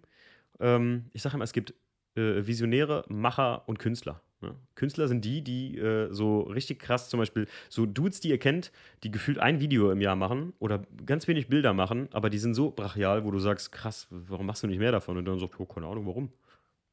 [0.60, 1.74] ähm, ich sage immer, es gibt
[2.18, 4.22] äh, Visionäre, Macher und Künstler.
[4.42, 4.56] Ja.
[4.76, 8.72] Künstler sind die, die äh, so richtig krass, zum Beispiel so Dudes, die ihr kennt,
[9.04, 12.54] die gefühlt ein Video im Jahr machen oder ganz wenig Bilder machen, aber die sind
[12.54, 15.18] so brachial, wo du sagst, krass, warum machst du nicht mehr davon?
[15.18, 16.32] Und dann so, oh, keine Ahnung, warum.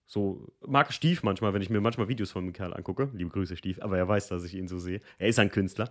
[0.06, 3.10] So, mag Stief manchmal, wenn ich mir manchmal Videos von dem Kerl angucke.
[3.14, 5.00] Liebe Grüße, Stief, aber er weiß, dass ich ihn so sehe.
[5.18, 5.90] Er ist ein Künstler.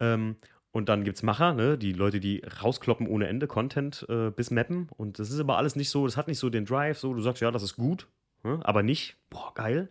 [0.00, 0.36] Ähm,
[0.72, 1.78] und dann gibt es Macher, ne?
[1.78, 4.88] die Leute, die rauskloppen ohne Ende Content äh, bis mappen.
[4.96, 7.22] Und das ist aber alles nicht so, das hat nicht so den Drive, so du
[7.22, 8.15] sagst, ja, das ist gut, ne?
[8.62, 9.88] Aber nicht, boah, geil.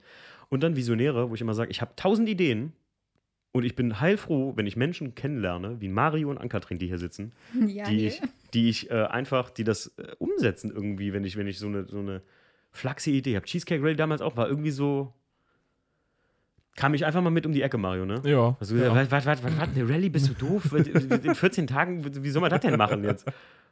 [0.49, 2.73] Und dann Visionäre, wo ich immer sage, ich habe tausend Ideen
[3.51, 7.33] und ich bin heilfroh, wenn ich Menschen kennenlerne, wie Mario und Ankatrin, die hier sitzen,
[7.67, 8.21] ja, die, ich,
[8.53, 11.85] die ich äh, einfach, die das äh, umsetzen irgendwie, wenn ich, wenn ich so eine,
[11.85, 12.21] so eine
[12.71, 13.45] flachse Idee habe.
[13.45, 15.13] Cheesecake Rally damals auch war irgendwie so,
[16.75, 18.21] kam ich einfach mal mit um die Ecke, Mario, ne?
[18.25, 18.57] Ja.
[18.59, 18.93] Also, ja.
[18.93, 20.73] was, was, was, was, eine Rallye, bist du doof?
[20.73, 23.25] In 14 Tagen, wie soll man das denn machen jetzt?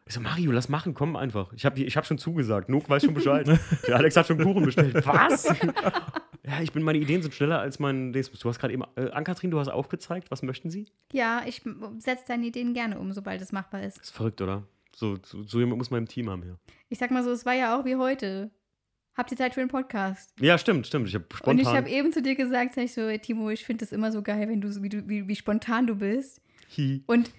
[0.05, 1.53] Ich so, Mario, lass machen, komm einfach.
[1.53, 2.67] Ich habe ich hab schon zugesagt.
[2.69, 3.47] Nook weiß schon Bescheid.
[3.87, 4.95] Der Alex hat schon Kuchen bestellt.
[5.05, 5.45] Was?
[6.43, 8.11] ja, ich bin, meine Ideen sind schneller als mein.
[8.11, 8.83] Du hast gerade eben.
[8.95, 10.29] Äh, Ankatrin, du hast aufgezeigt.
[10.29, 10.87] Was möchten Sie?
[11.13, 11.61] Ja, ich
[11.99, 13.97] setze deine Ideen gerne um, sobald es machbar ist.
[13.97, 14.63] Das ist verrückt, oder?
[14.95, 16.59] So, so, so jemand muss man im Team haben hier.
[16.89, 18.51] Ich sag mal so, es war ja auch wie heute.
[19.15, 20.33] Habt ihr Zeit für den Podcast?
[20.39, 21.07] Ja, stimmt, stimmt.
[21.07, 21.49] Ich spontan.
[21.51, 24.11] Und ich habe eben zu dir gesagt, sag ich so, Timo, ich finde es immer
[24.11, 26.41] so geil, wenn du, wie, du wie, wie spontan du bist.
[26.75, 27.03] Hi.
[27.05, 27.31] Und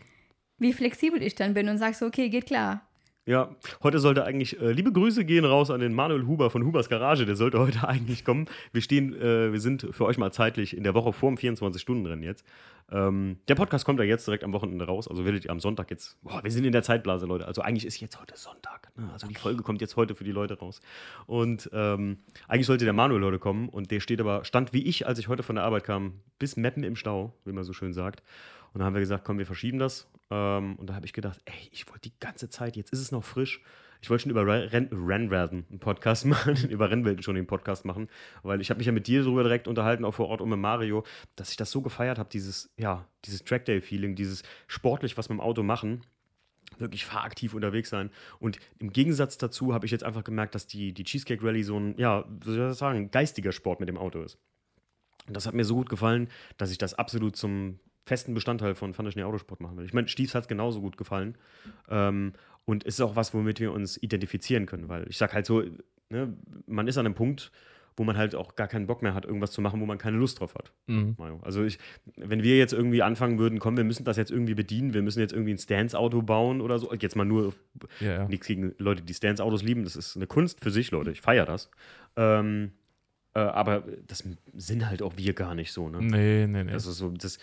[0.58, 2.86] wie flexibel ich dann bin und sagst so, okay, geht klar.
[3.26, 6.90] Ja, heute sollte eigentlich, äh, liebe Grüße gehen raus an den Manuel Huber von Hubers
[6.90, 8.46] Garage, der sollte heute eigentlich kommen.
[8.72, 12.22] Wir stehen, äh, wir sind für euch mal zeitlich in der Woche vor dem 24-Stunden-Rennen
[12.22, 12.44] jetzt.
[12.92, 15.90] Ähm, der Podcast kommt ja jetzt direkt am Wochenende raus, also werdet ihr am Sonntag
[15.90, 19.08] jetzt, boah, wir sind in der Zeitblase, Leute, also eigentlich ist jetzt heute Sonntag, ne?
[19.10, 20.82] also die Folge kommt jetzt heute für die Leute raus.
[21.24, 25.06] Und ähm, eigentlich sollte der Manuel heute kommen und der steht aber, stand wie ich,
[25.06, 27.94] als ich heute von der Arbeit kam, bis Meppen im Stau, wie man so schön
[27.94, 28.22] sagt.
[28.74, 30.08] Und dann haben wir gesagt, komm, wir verschieben das.
[30.30, 33.12] Ähm, und da habe ich gedacht, ey, ich wollte die ganze Zeit, jetzt ist es
[33.12, 33.62] noch frisch.
[34.02, 38.08] Ich wollte schon über Ren Rennwerden einen Podcast machen, über Rennwelten schon den Podcast machen,
[38.42, 40.58] weil ich habe mich ja mit dir darüber direkt unterhalten, auch vor Ort und mit
[40.58, 41.04] Mario,
[41.36, 45.40] dass ich das so gefeiert habe, dieses, ja, dieses Trackday-Feeling, dieses sportlich was mit dem
[45.40, 46.02] Auto machen
[46.78, 48.10] wirklich fahraktiv unterwegs sein.
[48.40, 51.78] Und im Gegensatz dazu habe ich jetzt einfach gemerkt, dass die, die Cheesecake Rally so
[51.78, 54.38] ein, ja, wie soll ich sagen, geistiger Sport mit dem Auto ist.
[55.28, 58.94] Und das hat mir so gut gefallen, dass ich das absolut zum festen Bestandteil von
[58.94, 59.84] Fantasie Autosport machen will.
[59.84, 61.36] Ich meine, Stiefs hat es genauso gut gefallen.
[61.88, 62.32] Ähm,
[62.64, 65.62] und es ist auch was, womit wir uns identifizieren können, weil ich sage halt so,
[66.10, 66.36] ne,
[66.66, 67.50] man ist an einem Punkt,
[67.96, 70.16] wo man halt auch gar keinen Bock mehr hat, irgendwas zu machen, wo man keine
[70.16, 70.72] Lust drauf hat.
[70.86, 71.16] Mhm.
[71.42, 71.78] Also ich,
[72.16, 75.20] wenn wir jetzt irgendwie anfangen würden, komm, wir müssen das jetzt irgendwie bedienen, wir müssen
[75.20, 77.54] jetzt irgendwie ein Stance-Auto bauen oder so, jetzt mal nur
[78.00, 78.28] ja, ja.
[78.28, 81.46] nichts gegen Leute, die Stance-Autos lieben, das ist eine Kunst für sich, Leute, ich feiere
[81.46, 81.70] das.
[82.16, 82.72] Ähm,
[83.34, 84.24] äh, aber das
[84.54, 85.98] sind halt auch wir gar nicht so, ne?
[86.00, 86.72] Nee, nee, nee.
[86.72, 87.38] Also so, das,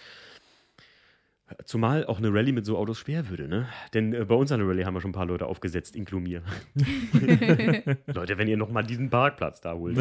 [1.65, 3.67] Zumal auch eine Rallye mit so Autos schwer würde, ne?
[3.93, 6.21] Denn äh, bei uns an der Rallye haben wir schon ein paar Leute aufgesetzt, inklusive
[6.21, 6.41] mir.
[8.13, 9.97] Leute, wenn ihr nochmal diesen Parkplatz da holt.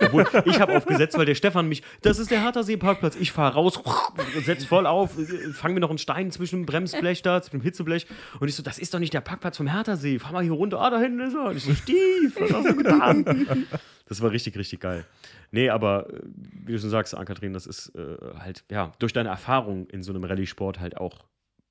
[0.00, 3.80] Obwohl, ich habe aufgesetzt, weil der Stefan mich, das ist der Hartersee-Parkplatz, ich fahre raus,
[4.44, 5.16] setz voll auf,
[5.52, 8.06] fang mir noch einen Stein zwischen dem Bremsblech da, zwischen dem Hitzeblech.
[8.40, 10.80] Und ich so, das ist doch nicht der Parkplatz vom Herthersee, fahr mal hier runter,
[10.80, 11.46] ah, da hinten ist er.
[11.46, 13.66] Und ich so, Stief, was hast du getan?
[14.10, 15.06] Das war richtig, richtig geil.
[15.52, 16.20] Nee, aber äh,
[16.64, 20.12] wie du schon sagst, Ann-Kathrin, das ist äh, halt, ja, durch deine Erfahrung in so
[20.12, 21.24] einem Rallye-Sport halt auch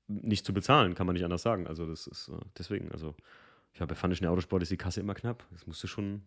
[0.08, 1.66] nicht zu bezahlen, kann man nicht anders sagen.
[1.66, 3.14] Also das ist äh, deswegen, also
[3.78, 5.44] ja, bei Fandischen Autosport ist die Kasse immer knapp.
[5.52, 6.22] Das musst du schon.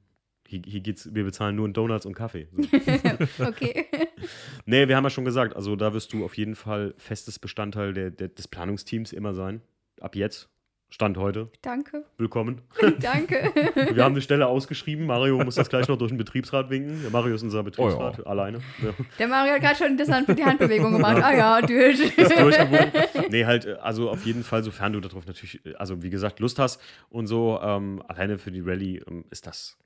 [0.47, 2.47] Hier, hier geht's, wir bezahlen nur Donuts und Kaffee.
[2.51, 2.61] So.
[3.47, 3.87] okay.
[4.67, 7.93] nee, wir haben ja schon gesagt, also da wirst du auf jeden Fall festes Bestandteil
[7.93, 9.61] der, der, des Planungsteams immer sein.
[9.99, 10.52] Ab jetzt.
[10.93, 11.49] Stand heute.
[11.63, 12.05] Danke.
[12.19, 12.61] Willkommen.
[13.01, 13.51] Danke.
[13.95, 15.07] Wir haben eine Stelle ausgeschrieben.
[15.07, 17.01] Mario muss das gleich noch durch den Betriebsrat winken.
[17.01, 18.59] Der Mario ist unser Betriebsrat, Oh alleine.
[18.79, 18.91] Ja.
[19.17, 21.17] Der Mario hat gerade schon das Hand, die Handbewegung gemacht.
[21.23, 21.99] Ah ja, durch.
[21.99, 22.91] ist durchgewunken.
[23.31, 26.39] Nee, halt, äh, also auf jeden Fall, sofern du darauf natürlich, äh, also wie gesagt,
[26.39, 26.79] Lust hast
[27.09, 29.79] und so, ähm, alleine für die Rallye ähm, ist das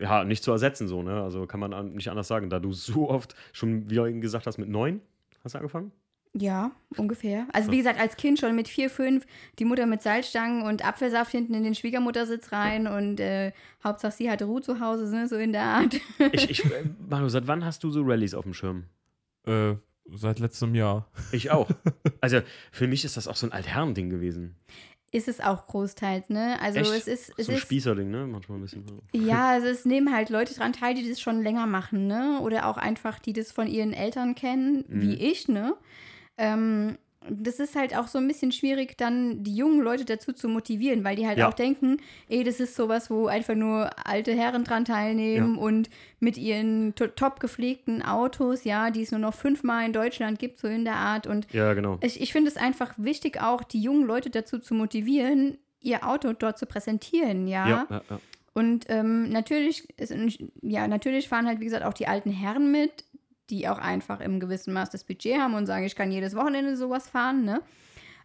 [0.00, 1.22] ja nicht zu ersetzen, so, ne?
[1.22, 4.20] Also kann man an- nicht anders sagen, da du so oft schon, wie du eben
[4.20, 5.00] gesagt hast, mit neun
[5.44, 5.92] hast du angefangen?
[6.38, 7.46] Ja, ungefähr.
[7.52, 9.24] Also wie gesagt, als Kind schon mit vier, fünf,
[9.58, 14.30] die Mutter mit Salzstangen und Apfelsaft hinten in den Schwiegermuttersitz rein und äh, Hauptsache sie
[14.30, 15.28] hatte Ruhe zu Hause, ne?
[15.28, 15.94] so in der Art.
[16.32, 18.84] Ich, ich, äh, Mario, seit wann hast du so Rallyes auf dem Schirm?
[19.46, 19.76] Äh,
[20.14, 21.08] seit letztem Jahr.
[21.32, 21.68] Ich auch.
[22.20, 22.40] Also
[22.72, 24.56] für mich ist das auch so ein Altherrending gewesen.
[25.12, 26.60] ist es auch großteils, ne?
[26.60, 26.90] Also Echt?
[26.90, 28.26] es ist, es so ein ist Spießerding, ne?
[28.26, 28.84] Manchmal ein bisschen.
[29.14, 32.40] Ja, also es nehmen halt Leute dran teil, die das schon länger machen, ne?
[32.42, 35.18] Oder auch einfach, die das von ihren Eltern kennen, wie Mhm.
[35.20, 35.74] ich, ne?
[36.38, 40.48] Ähm, das ist halt auch so ein bisschen schwierig, dann die jungen Leute dazu zu
[40.48, 41.48] motivieren, weil die halt Ja.
[41.48, 41.96] auch denken,
[42.28, 45.60] ey, das ist sowas, wo einfach nur alte Herren dran teilnehmen Ja.
[45.60, 50.38] und mit ihren to- top gepflegten Autos, ja, die es nur noch fünfmal in Deutschland
[50.38, 51.26] gibt, so in der Art.
[51.26, 51.98] Und Ja, genau.
[52.00, 56.32] ich, ich finde es einfach wichtig, auch die jungen Leute dazu zu motivieren, ihr Auto
[56.32, 58.20] dort zu präsentieren, Ja, ja, ja.
[58.54, 60.14] und ähm, natürlich, ist,
[60.62, 63.04] ja, natürlich fahren halt, wie gesagt, auch die alten Herren mit,
[63.50, 66.76] die auch einfach im gewissen Maß das Budget haben und sagen, ich kann jedes Wochenende
[66.76, 67.62] sowas fahren, ne?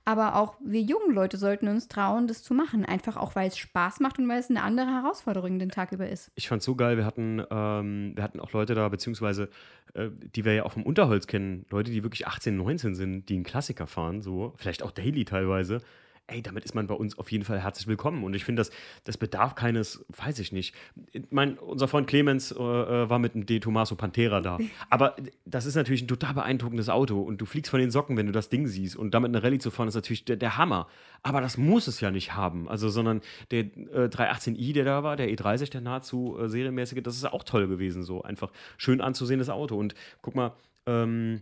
[0.04, 2.86] Aber auch wir jungen Leute sollten uns trauen, das zu machen.
[2.86, 6.10] Einfach auch, weil es Spaß macht und weil es eine andere Herausforderung den Tag über
[6.10, 6.32] ist.
[6.34, 6.98] Ich fand's so geil.
[6.98, 9.50] Wir hatten, ähm, wir hatten auch Leute da, beziehungsweise,
[9.94, 11.68] äh, die wir ja auch vom Unterholz kennen.
[11.70, 14.54] Leute, die wirklich 18, 19 sind, die einen Klassiker fahren, so.
[14.58, 15.82] Vielleicht auch Daily teilweise.
[16.28, 18.24] Ey, damit ist man bei uns auf jeden Fall herzlich willkommen.
[18.24, 18.72] Und ich finde, das,
[19.04, 20.74] das bedarf keines, weiß ich nicht.
[21.12, 24.58] Ich mein, unser Freund Clemens äh, äh, war mit einem De Tomaso Pantera da.
[24.90, 25.16] Aber
[25.46, 27.22] das ist natürlich ein total beeindruckendes Auto.
[27.22, 28.96] Und du fliegst von den Socken, wenn du das Ding siehst.
[28.96, 30.88] Und damit eine Rallye zu fahren, ist natürlich der, der Hammer.
[31.22, 32.70] Aber das muss es ja nicht haben.
[32.70, 33.20] Also, sondern
[33.52, 37.44] der äh, 318i, der da war, der E30, der nahezu äh, serienmäßige, das ist auch
[37.44, 38.04] toll gewesen.
[38.04, 39.76] So einfach schön anzusehendes Auto.
[39.78, 40.54] Und guck mal,
[40.86, 41.42] ähm,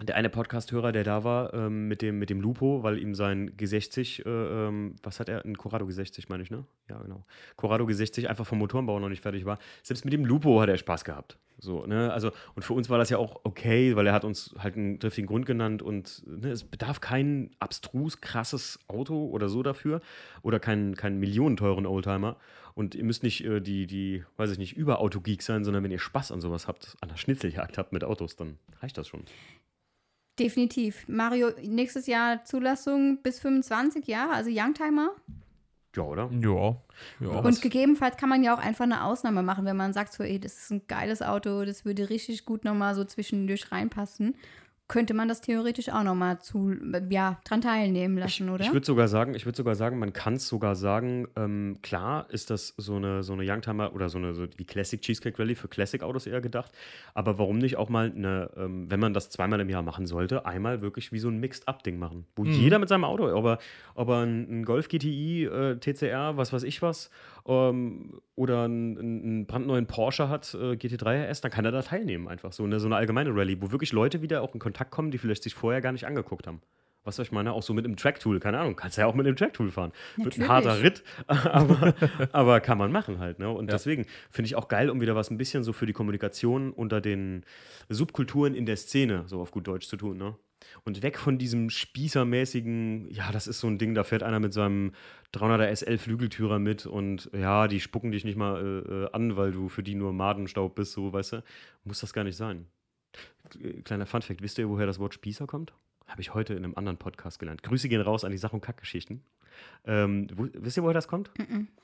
[0.00, 3.50] der eine Podcast-Hörer, der da war, ähm, mit, dem, mit dem Lupo, weil ihm sein
[3.56, 4.28] G60, äh,
[4.68, 5.44] ähm, was hat er?
[5.44, 6.64] Ein Corrado G60, meine ich, ne?
[6.88, 7.24] Ja, genau.
[7.56, 9.58] Corrado G60 einfach vom Motorenbau noch nicht fertig war.
[9.82, 11.38] Selbst mit dem Lupo hat er Spaß gehabt.
[11.58, 12.12] So, ne?
[12.12, 15.00] Also, und für uns war das ja auch okay, weil er hat uns halt einen
[15.00, 20.02] triftigen Grund genannt und ne, es bedarf kein abstrus krasses Auto oder so dafür
[20.42, 22.36] oder keinen kein millionenteuren Oldtimer.
[22.74, 25.98] Und ihr müsst nicht äh, die, die, weiß ich nicht, Überauto-Geek sein, sondern wenn ihr
[25.98, 29.22] Spaß an sowas habt, an der Schnitzeljagd habt mit Autos, dann reicht das schon.
[30.38, 31.08] Definitiv.
[31.08, 35.10] Mario, nächstes Jahr Zulassung bis 25 Jahre, also Youngtimer.
[35.96, 36.30] Ja, oder?
[36.30, 36.76] Ja.
[37.20, 37.38] ja.
[37.40, 40.38] Und gegebenenfalls kann man ja auch einfach eine Ausnahme machen, wenn man sagt, so, ey,
[40.38, 44.34] das ist ein geiles Auto, das würde richtig gut nochmal so zwischendurch reinpassen.
[44.88, 46.72] Könnte man das theoretisch auch nochmal zu,
[47.10, 48.64] ja, dran teilnehmen lassen, oder?
[48.64, 52.26] Ich würde sogar sagen, ich würde sogar sagen, man kann es sogar sagen, ähm, klar
[52.30, 55.56] ist das so eine, so eine Youngtimer oder so eine, so die Classic Cheesecake Rally
[55.56, 56.70] für Classic-Autos eher gedacht.
[57.14, 60.46] Aber warum nicht auch mal eine, ähm, wenn man das zweimal im Jahr machen sollte,
[60.46, 62.24] einmal wirklich wie so ein Mixed-Up-Ding machen.
[62.36, 63.58] Wo jeder mit seinem Auto, ob er,
[63.94, 67.10] ob er ein, ein Golf GTI, äh, TCR, was weiß ich was,
[67.46, 72.28] ähm, oder einen, einen brandneuen Porsche hat, äh, GT3 RS, dann kann er da teilnehmen
[72.28, 72.52] einfach.
[72.52, 75.18] So eine, so eine allgemeine Rallye, wo wirklich Leute wieder auch in Kontakt kommen, die
[75.18, 76.60] vielleicht sich vorher gar nicht angeguckt haben.
[77.04, 77.52] Was soll ich meine?
[77.52, 78.74] Auch so mit einem Tracktool, keine Ahnung.
[78.74, 79.92] Kannst ja auch mit einem Tracktool fahren.
[80.16, 81.94] Wird ein harter Ritt, aber,
[82.32, 83.38] aber kann man machen halt.
[83.38, 83.48] Ne?
[83.48, 83.74] Und Ja.
[83.76, 87.00] deswegen finde ich auch geil, um wieder was ein bisschen so für die Kommunikation unter
[87.00, 87.44] den
[87.88, 90.16] Subkulturen in der Szene, so auf gut Deutsch zu tun.
[90.18, 90.34] Ne?
[90.84, 94.52] Und weg von diesem spießermäßigen, ja, das ist so ein Ding, da fährt einer mit
[94.52, 94.92] seinem
[95.34, 99.52] 300er SL Flügeltürer mit und ja, die spucken dich nicht mal äh, äh, an, weil
[99.52, 101.44] du für die nur Madenstaub bist, so, weißt du.
[101.84, 102.66] Muss das gar nicht sein.
[103.60, 105.72] Äh, Kleiner Funfact, wisst ihr, woher das Wort Spießer kommt?
[106.06, 107.62] Habe ich heute in einem anderen Podcast gelernt.
[107.62, 109.22] Grüße gehen raus an die Sach- und Kackgeschichten.
[109.84, 111.30] Ähm, wo, wisst ihr, woher das kommt?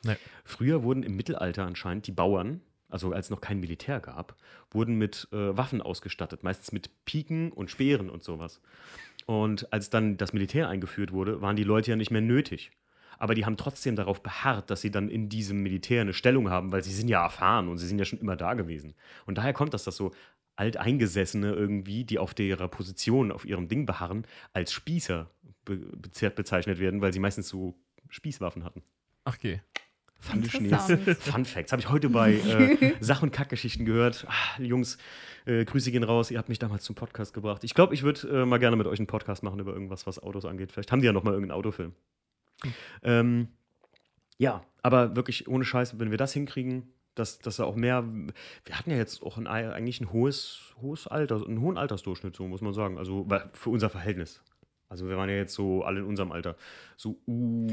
[0.04, 0.16] Nee.
[0.44, 2.60] Früher wurden im Mittelalter anscheinend die Bauern,
[2.92, 4.36] also als noch kein Militär gab,
[4.70, 8.60] wurden mit äh, Waffen ausgestattet, meistens mit Piken und Speeren und sowas.
[9.26, 12.72] Und als dann das Militär eingeführt wurde, waren die Leute ja nicht mehr nötig.
[13.18, 16.72] Aber die haben trotzdem darauf beharrt, dass sie dann in diesem Militär eine Stellung haben,
[16.72, 18.94] weil sie sind ja erfahren und sie sind ja schon immer da gewesen.
[19.26, 20.12] Und daher kommt das, dass so
[20.56, 25.30] Alteingesessene irgendwie, die auf ihrer Position, auf ihrem Ding beharren, als Spießer
[25.64, 27.78] be bezeichnet werden, weil sie meistens so
[28.08, 28.82] Spießwaffen hatten.
[29.24, 29.62] Ach, okay.
[30.32, 31.18] Interessant.
[31.18, 31.72] Fun Facts.
[31.72, 34.26] Habe ich heute bei äh, Sach- und Kackgeschichten gehört.
[34.28, 34.98] Ah, Jungs,
[35.46, 36.30] äh, Grüße gehen raus.
[36.30, 37.64] Ihr habt mich damals zum Podcast gebracht.
[37.64, 40.22] Ich glaube, ich würde äh, mal gerne mit euch einen Podcast machen über irgendwas, was
[40.22, 40.72] Autos angeht.
[40.72, 41.92] Vielleicht haben die ja noch mal irgendeinen Autofilm.
[43.02, 43.48] Ähm,
[44.38, 48.04] ja, aber wirklich ohne Scheiß, wenn wir das hinkriegen, dass, dass da auch mehr.
[48.64, 52.46] Wir hatten ja jetzt auch ein, eigentlich ein hohes, hohes Alter, einen hohen Altersdurchschnitt, so
[52.46, 52.98] muss man sagen.
[52.98, 54.42] Also für unser Verhältnis.
[54.88, 56.56] Also wir waren ja jetzt so alle in unserem Alter.
[56.96, 57.66] So U,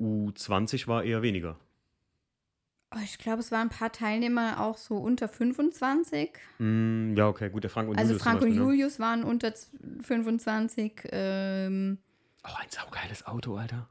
[0.00, 1.58] U20 war eher weniger.
[2.92, 6.30] Oh, ich glaube, es waren ein paar Teilnehmer auch so unter 25.
[6.58, 8.70] Mm, ja, okay, gut, der Frank und also Julius zum Frank und Beispiel, ne?
[8.72, 9.70] Julius waren unter z-
[10.02, 10.92] 25.
[11.12, 11.98] Ähm,
[12.42, 13.88] Oh, ein saugeiles Auto, Alter.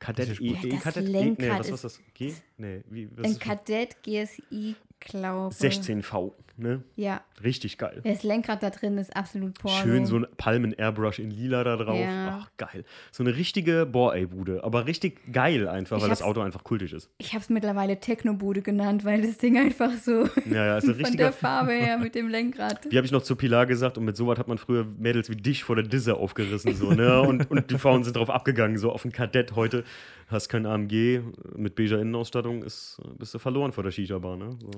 [0.00, 0.44] Kadett E.
[0.44, 2.00] E, Ja, das Kadett E, Lenkrad nee, was ist- was das?
[2.14, 2.34] G?
[2.62, 3.40] Nee, wie, ein?
[3.40, 6.84] Kadett GSI, glaube 16V, ne?
[6.94, 8.00] Ja, Richtig geil.
[8.04, 9.76] das Lenkrad da drin ist absolut Porno.
[9.82, 11.98] Schön so ein Palmen-Airbrush in lila da drauf.
[11.98, 12.42] Ja.
[12.42, 12.84] Ach, geil.
[13.10, 14.62] So eine richtige Bohr-Ey-Bude.
[14.62, 17.10] Aber richtig geil einfach, Ich weil das Auto einfach kultig ist.
[17.18, 21.04] Ich habe es mittlerweile Technobude genannt, weil das Ding einfach so Ja, ja, ist ein
[21.04, 22.86] von der Farbe her mit dem Lenkrad.
[22.88, 25.36] Wie habe ich noch zu Pilar gesagt, und mit sowas hat man früher Mädels wie
[25.36, 27.22] dich vor der Disse aufgerissen, so, ne?
[27.22, 29.82] Und, und die Frauen sind drauf abgegangen, so auf ein Kadett heute.
[30.28, 31.20] Hast kein AMG
[31.56, 34.58] mit beiger Innenausstattung, ist, bist du verloren vor der Shisha-Bar, ne?
[34.60, 34.70] So.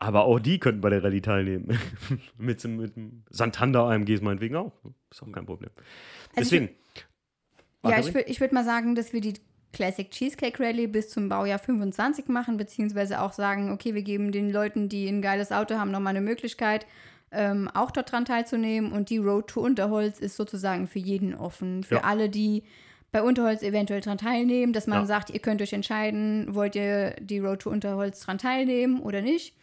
[0.00, 1.78] Aber auch die könnten bei der Rallye teilnehmen.
[2.38, 4.72] mit, dem- mit dem Santander AMGs meinetwegen auch.
[5.12, 5.70] Ist auch kein Problem.
[6.34, 6.70] Also Deswegen.
[6.96, 8.06] Ja, Margaret?
[8.08, 9.34] ich würde ich würd mal sagen, dass wir die
[9.72, 14.50] Classic Cheesecake Rally bis zum Baujahr 25 machen, beziehungsweise auch sagen, okay, wir geben den
[14.50, 16.86] Leuten, die ein geiles Auto haben, nochmal eine Möglichkeit,
[17.32, 18.92] ähm, auch dort dran teilzunehmen.
[18.92, 21.82] Und die Road to Unterholz ist sozusagen für jeden offen.
[21.82, 22.00] Für Ja.
[22.04, 22.62] alle, die
[23.14, 25.06] bei Unterholz eventuell dran teilnehmen, dass man Ja.
[25.06, 29.54] sagt, ihr könnt euch entscheiden, wollt ihr die Road to Unterholz dran teilnehmen oder nicht.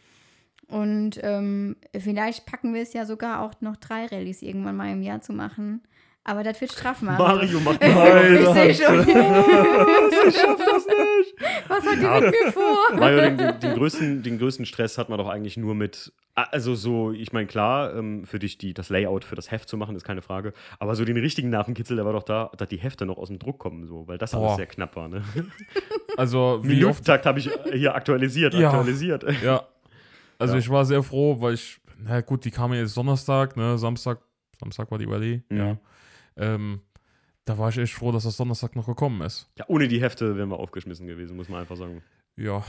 [0.68, 5.02] Und ähm, vielleicht packen wir es ja sogar auch noch drei Rallyes irgendwann mal im
[5.02, 5.82] Jahr zu machen.
[6.24, 7.18] Aber das wird straff machen.
[7.18, 9.00] Mario macht Ich sehe schon.
[9.08, 11.34] ich schaff das nicht.
[11.68, 12.78] Was hat ihr mit mir vor?
[12.96, 16.12] Mario, den, den, den, größten, den größten Stress hat man doch eigentlich nur mit.
[16.34, 19.76] Also so, ich meine, klar, ähm, für dich die, das Layout für das Heft zu
[19.76, 20.52] machen, ist keine Frage.
[20.78, 23.38] Aber so den richtigen Nervenkitzel, der war doch da, dass die Hefte noch aus dem
[23.40, 24.56] Druck kommen, so, weil das alles Boah.
[24.56, 25.08] sehr knapp war.
[25.08, 25.22] Ne?
[26.18, 28.68] Also, wie oft Minutentakt habe ich hier aktualisiert, Ja.
[28.68, 29.24] aktualisiert.
[29.42, 29.64] Ja.
[30.38, 30.60] Also Ja.
[30.60, 34.18] ich war sehr froh, weil ich, na gut, die kamen jetzt Donnerstag, ne, Samstag,
[34.60, 35.56] Samstag war die Rallye, Mhm.
[35.58, 35.76] ja.
[36.36, 36.80] Ähm,
[37.44, 39.50] da war ich echt froh, dass das Donnerstag noch gekommen ist.
[39.58, 42.02] Ja, ohne die Hefte wären wir aufgeschmissen gewesen, muss man einfach sagen.
[42.36, 42.64] Ja,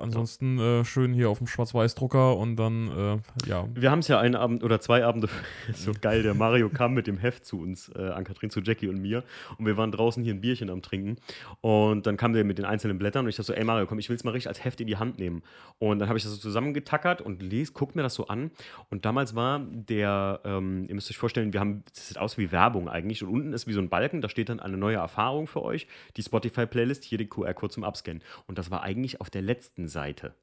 [0.00, 3.66] ansonsten äh, schön hier auf dem Schwarz-Weiß-Drucker und dann, äh, ja.
[3.74, 5.28] Wir haben es ja einen Abend oder zwei Abende,
[5.74, 8.88] so geil, der Mario kam mit dem Heft zu uns, äh, an Kathrin, zu Jackie
[8.88, 9.24] und mir.
[9.58, 11.16] Und wir waren draußen hier ein Bierchen am Trinken.
[11.60, 13.98] Und dann kam der mit den einzelnen Blättern und ich dachte so, ey Mario, komm,
[13.98, 15.42] ich will es mal richtig als Heft in die Hand nehmen.
[15.78, 18.50] Und dann habe ich das so zusammengetackert und les, guck mir das so an.
[18.90, 22.52] Und damals war der, ähm, ihr müsst euch vorstellen, wir haben, das sieht aus wie
[22.52, 23.22] Werbung eigentlich.
[23.22, 25.86] Und unten ist wie so ein Balken, da steht dann eine neue Erfahrung für euch.
[26.16, 28.22] Die Spotify-Playlist, hier den QR-Code zum Abscannen.
[28.46, 30.34] Und das war eigentlich auf der letzten Seite.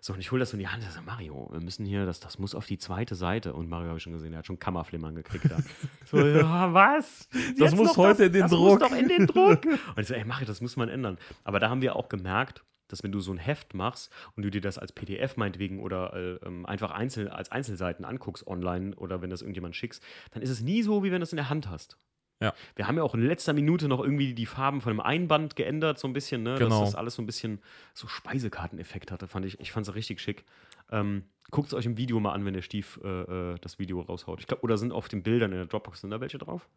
[0.00, 0.82] So, und ich hole das so in die Hand.
[0.82, 3.54] Ich so, Mario, wir müssen hier, das, das muss auf die zweite Seite.
[3.54, 5.56] Und Mario habe ich schon gesehen, er hat schon Kammerflimmern gekriegt da.
[6.04, 7.28] so, ja, was?
[7.30, 8.80] Das Jetzt muss heute in den das Druck.
[8.80, 9.64] Muss doch in den Druck.
[9.64, 11.18] Und ich so, ey, Mario, das muss man ändern.
[11.42, 14.50] Aber da haben wir auch gemerkt, dass wenn du so ein Heft machst und du
[14.50, 19.22] dir das als PDF meinetwegen oder äh, ähm, einfach einzeln, als Einzelseiten anguckst online oder
[19.22, 21.48] wenn das irgendjemand schickst, dann ist es nie so, wie wenn du es in der
[21.48, 21.98] Hand hast.
[22.40, 22.52] Ja.
[22.74, 25.98] Wir haben ja auch in letzter Minute noch irgendwie die Farben von dem Einband geändert,
[25.98, 26.56] so ein bisschen, ne?
[26.58, 26.80] Genau.
[26.80, 27.60] Dass das alles so ein bisschen
[27.94, 29.58] so Speisekarteneffekt hatte, fand ich.
[29.60, 30.44] Ich fand es richtig schick.
[30.90, 33.08] Ähm, Guckt es euch im Video mal an, wenn der Stief äh,
[33.52, 34.40] äh, das Video raushaut.
[34.40, 36.68] Ich glaube, oder sind auf den Bildern in der Dropbox, sind da welche drauf?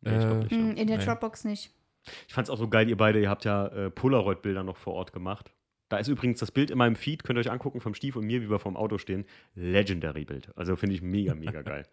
[0.00, 0.50] Nee, ich glaube Äh, nicht.
[0.52, 0.80] Hm, Ne?
[0.80, 0.98] In der.
[0.98, 1.70] Dropbox nicht.
[2.26, 4.94] Ich fand es auch so geil, ihr beide, ihr habt ja äh, Polaroid-Bilder noch vor
[4.94, 5.52] Ort gemacht.
[5.88, 8.26] Da ist übrigens das Bild in meinem Feed, könnt ihr euch angucken, vom Stief und
[8.26, 9.24] mir, wie wir vorm Auto stehen.
[9.54, 10.50] Legendary Bild.
[10.56, 11.86] Also finde ich mega, mega geil.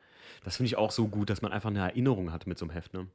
[0.44, 2.74] Das finde ich auch so gut, dass man einfach eine Erinnerung hat mit so einem
[2.74, 3.08] Heft, ne?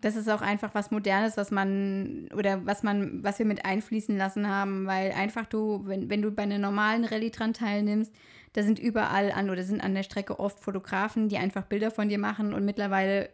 [0.00, 4.14] Das ist auch einfach was Modernes, was man oder was man, was wir mit einfließen
[4.18, 8.12] lassen haben, weil einfach du, wenn, wenn du bei einer normalen Rallye dran teilnimmst,
[8.52, 12.10] da sind überall an oder sind an der Strecke oft Fotografen, die einfach Bilder von
[12.10, 13.30] dir machen und mittlerweile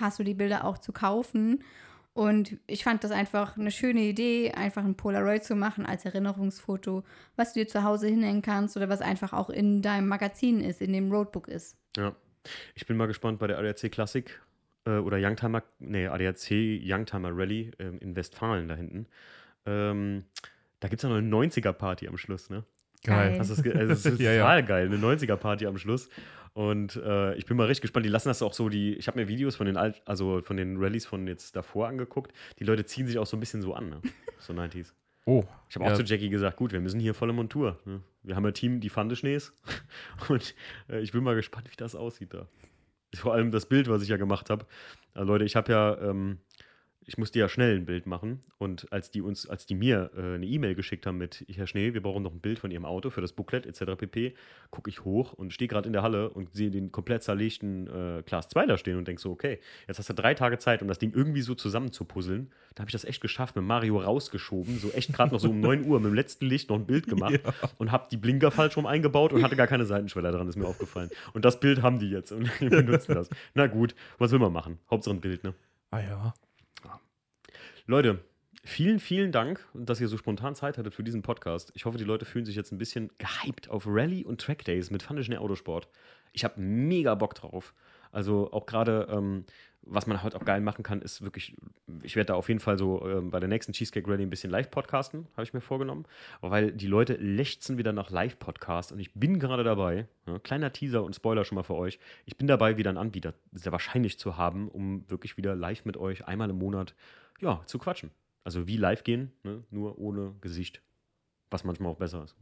[0.00, 1.62] hast du die Bilder auch zu kaufen.
[2.18, 7.04] Und ich fand das einfach eine schöne Idee, einfach ein Polaroid zu machen als Erinnerungsfoto,
[7.36, 10.80] was du dir zu Hause hinhängen kannst oder was einfach auch in deinem Magazin ist,
[10.80, 11.76] in dem Roadbook ist.
[11.96, 12.16] Ja.
[12.74, 14.28] Ich bin mal gespannt bei der ADAC Classic
[14.84, 19.06] äh, oder Youngtimer, nee, ADAC Youngtimer Rally ähm, in Westfalen da hinten.
[19.64, 20.24] Ähm,
[20.80, 22.64] da gibt es ja noch eine 90er-Party am Schluss, ne?
[23.04, 23.38] Geil.
[23.38, 24.40] Das ist, ge- also das ist Ja, ja.
[24.42, 26.08] total geil, eine 90er-Party am Schluss.
[26.58, 28.04] Und äh, ich bin mal richtig gespannt.
[28.04, 30.56] Die lassen das auch so, die, ich habe mir Videos von den Alt, also von
[30.56, 32.32] den Rallyes von jetzt davor angeguckt.
[32.58, 34.00] Die Leute ziehen sich auch so ein bisschen so an, ne?
[34.40, 34.92] So 90s.
[35.24, 35.44] Oh.
[35.68, 37.78] Ich habe ja, auch zu Jackie gesagt, gut, wir müssen hier volle Montur.
[37.84, 38.00] Ne?
[38.24, 39.52] Wir haben ein Team, die Fandeschnees.
[40.28, 40.56] Und
[40.90, 42.48] äh, ich bin mal gespannt, wie das aussieht da.
[43.14, 44.66] Vor allem das Bild, was ich ja gemacht habe.
[45.14, 46.38] Also Leute, ich habe ja, ähm,
[47.08, 48.40] ich musste ja schnell ein Bild machen.
[48.58, 51.94] Und als die uns, als die mir äh, eine E-Mail geschickt haben mit, Herr Schnee,
[51.94, 53.96] wir brauchen noch ein Bild von Ihrem Auto für das Booklet etc.
[53.96, 54.34] pp,
[54.70, 58.22] gucke ich hoch und stehe gerade in der Halle und sehe den komplett zerlegten äh,
[58.24, 60.88] Class 2 da stehen und denke so, okay, jetzt hast du drei Tage Zeit, um
[60.88, 62.50] das Ding irgendwie so zusammenzupuzzeln.
[62.74, 65.60] Da habe ich das echt geschafft, mit Mario rausgeschoben, so echt gerade noch so um
[65.60, 67.52] 9 Uhr mit dem letzten Licht noch ein Bild gemacht Ja.
[67.78, 70.66] und habe die Blinker falsch rum eingebaut und hatte gar keine Seitenschweller dran, ist mir
[70.66, 71.08] aufgefallen.
[71.32, 73.30] Und das Bild haben die jetzt und die benutzen das.
[73.54, 74.78] Na gut, was will man machen?
[74.90, 75.54] Hauptsache ein Bild, ne?
[75.90, 76.34] Ah ja.
[77.90, 78.18] Leute,
[78.64, 81.72] vielen, vielen Dank, dass ihr so spontan Zeit hattet für diesen Podcast.
[81.74, 84.90] Ich hoffe, die Leute fühlen sich jetzt ein bisschen gehypt auf Rallye und Track Days
[84.90, 85.88] mit Schnee Autosport.
[86.34, 87.72] Ich habe mega Bock drauf.
[88.12, 89.46] Also auch gerade, ähm,
[89.90, 91.56] was man heute auch geil machen kann, ist wirklich,
[92.02, 94.50] ich werde da auf jeden Fall so ähm, bei der nächsten Cheesecake Rally ein bisschen
[94.50, 96.04] live podcasten, habe ich mir vorgenommen.
[96.40, 101.02] Weil die Leute lechzen wieder nach Live-Podcast und ich bin gerade dabei, ja, kleiner Teaser
[101.02, 104.36] und Spoiler schon mal für euch, ich bin dabei, wieder einen Anbieter sehr wahrscheinlich zu
[104.36, 106.94] haben, um wirklich wieder live mit euch einmal im Monat
[107.40, 108.10] ja, zu quatschen.
[108.44, 109.62] Also wie live gehen, ne?
[109.70, 110.82] nur ohne Gesicht.
[111.50, 112.36] Was manchmal auch besser ist.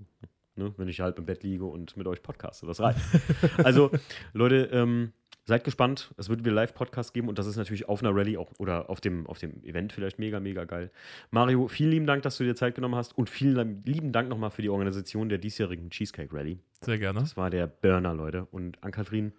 [0.57, 0.73] Ne?
[0.77, 2.67] Wenn ich halt im Bett liege und mit euch podcaste.
[2.67, 2.99] Das reicht.
[3.59, 3.91] also,
[4.33, 5.13] Leute, ähm,
[5.47, 6.13] seid gespannt.
[6.17, 9.01] Es wird wieder Live-Podcast geben und das ist natürlich auf einer Rallye auch oder auf
[9.01, 10.91] dem, auf dem Event vielleicht mega, mega geil.
[11.31, 14.51] Mario, vielen lieben Dank, dass du dir Zeit genommen hast und vielen lieben Dank nochmal
[14.51, 16.59] für die Organisation der diesjährigen Cheesecake Rally.
[16.83, 17.21] Sehr gerne.
[17.21, 18.47] Das war der Burner, Leute.
[18.51, 19.33] Und an Kathrin,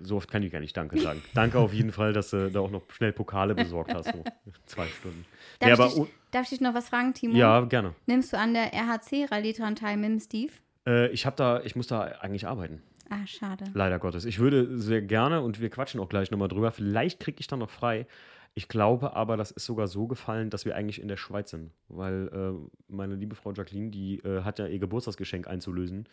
[0.00, 1.22] so oft kann ich gar nicht Danke sagen.
[1.34, 4.06] Danke auf jeden Fall, dass du da auch noch schnell Pokale besorgt hast.
[4.06, 4.24] So
[4.64, 5.26] zwei Stunden.
[5.58, 7.34] Darf, Ja, ich aber dich, darf ich dich noch was fragen, Timo?
[7.36, 7.94] Ja, gerne.
[8.06, 10.52] Nimmst du an der RHC-Rallye dran teil mit dem Steve?
[10.86, 12.82] Äh, ich habe da, ich muss da eigentlich arbeiten.
[13.12, 13.64] Ah, schade.
[13.74, 14.24] Leider Gottes.
[14.24, 17.58] Ich würde sehr gerne, und wir quatschen auch gleich nochmal drüber, vielleicht kriege ich dann
[17.58, 18.06] noch frei.
[18.54, 21.72] Ich glaube aber, das ist sogar so gefallen, dass wir eigentlich in der Schweiz sind.
[21.88, 26.06] Weil äh, meine liebe Frau Jacqueline, die äh, hat ja ihr Geburtstagsgeschenk einzulösen.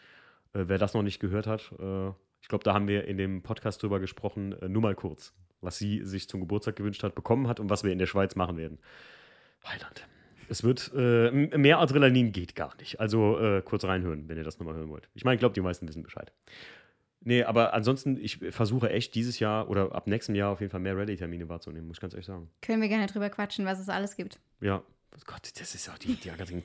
[0.54, 2.10] Äh, wer das noch nicht gehört hat, äh,
[2.42, 5.78] ich glaube, da haben wir in dem Podcast drüber gesprochen, äh, nur mal kurz, was
[5.78, 8.58] sie sich zum Geburtstag gewünscht hat, bekommen hat und was wir in der Schweiz machen
[8.58, 8.80] werden.
[9.66, 10.08] Heiland.
[10.48, 13.00] Es wird, äh, mehr Adrenalin geht gar nicht.
[13.00, 15.08] Also äh, kurz reinhören, wenn ihr das nochmal hören wollt.
[15.14, 16.32] Ich meine, ich glaube, die meisten wissen Bescheid.
[17.22, 20.80] Nee, aber ansonsten, ich versuche echt dieses Jahr oder ab nächstem Jahr auf jeden Fall
[20.80, 22.50] mehr Rallye-Termine wahrzunehmen, muss ich ganz ehrlich sagen.
[22.62, 24.40] Können wir gerne drüber quatschen, was es alles gibt.
[24.62, 24.84] Ja.
[25.26, 26.64] Gott, das ist auch die, die Katrin.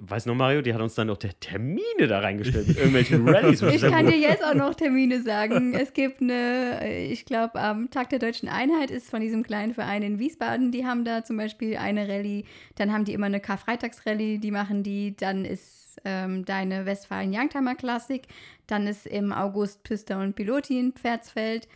[0.00, 3.62] Weiß noch, Mario, die hat uns dann noch der Termine da reingestellt mit irgendwelchen Rallyes.
[3.62, 5.72] Ich kann dir jetzt auch noch Termine sagen.
[5.72, 10.02] Es gibt eine, ich glaube, am Tag der Deutschen Einheit ist von diesem kleinen Verein
[10.02, 12.44] in Wiesbaden, die haben da zum Beispiel eine Rallye.
[12.74, 15.16] Dann haben die immer eine Karfreitagsrallye, die machen die.
[15.16, 18.28] Dann ist ähm, deine Westfalen-Youngtimer Klassik.
[18.66, 21.68] Dann ist im August Pista und Piloti in Pferdsfeld.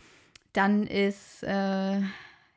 [0.53, 1.99] Dann ist, äh,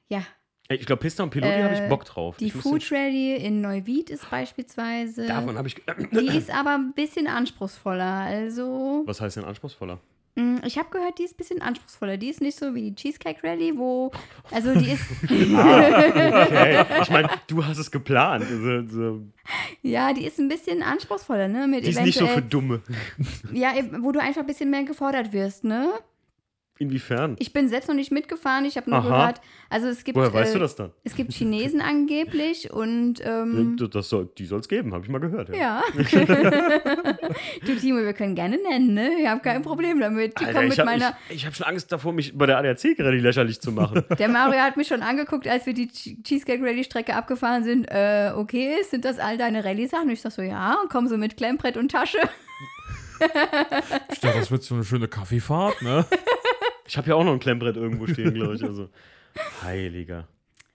[0.08, 0.22] ja,
[0.68, 2.36] Ich glaube, Pista und Piloti habe ich Äh, Bock drauf.
[2.38, 5.26] die Food Rally in Neuwied ist beispielsweise.
[5.26, 5.76] Davon habe ich.
[6.12, 8.04] Die ist aber ein bisschen anspruchsvoller.
[8.04, 10.00] Also, Was heißt denn anspruchsvoller?
[10.34, 12.16] Mh, ich habe gehört, die ist ein bisschen anspruchsvoller.
[12.16, 14.10] Die ist nicht so wie die Cheesecake Rally, wo.
[14.50, 15.04] Also, die ist.
[16.44, 16.84] Okay.
[17.02, 18.44] Ich meine, du hast es geplant.
[18.44, 19.22] Also, so.
[19.82, 21.66] ja, die ist ein bisschen anspruchsvoller, ne?
[21.66, 22.82] Mit Die ist nicht so für Dumme.
[23.52, 25.90] Ja, eben, wo du einfach ein bisschen mehr gefordert wirst, ne?
[26.78, 27.36] Inwiefern?
[27.38, 29.08] Ich bin selbst noch nicht mitgefahren, ich habe nur Aha.
[29.08, 29.40] gehört.
[29.70, 30.18] Also, es gibt.
[30.18, 30.90] Woher weißt äh, du das dann?
[31.04, 33.20] Es gibt Chinesen angeblich und.
[33.24, 35.54] Ähm, Ja, das soll, die soll es geben, habe ich mal gehört.
[35.54, 35.82] Ja.
[37.64, 39.10] du, Timo, wir können gerne nennen, ne?
[39.20, 40.40] Ich habe kein Problem damit.
[40.40, 41.16] Die Alter, kommen ich habe meiner.
[41.28, 44.02] ich, ich hab schon Angst davor, mich bei der ADAC gerade lächerlich zu machen.
[44.18, 47.84] Der Mario hat mich schon angeguckt, als wir die Che- Cheesecake Rally Strecke abgefahren sind.
[47.88, 50.06] Äh, okay, sind das all deine Rallye-Sachen?
[50.06, 52.18] Und ich sag so, ja, und komm so mit Klemmbrett und Tasche.
[54.12, 56.04] Ich dachte, das wird so eine schöne Kaffeefahrt, ne?
[56.86, 58.62] Ich habe ja auch noch ein Klemmbrett irgendwo stehen, glaube ich.
[58.74, 58.88] Also,
[59.62, 60.28] heiliger.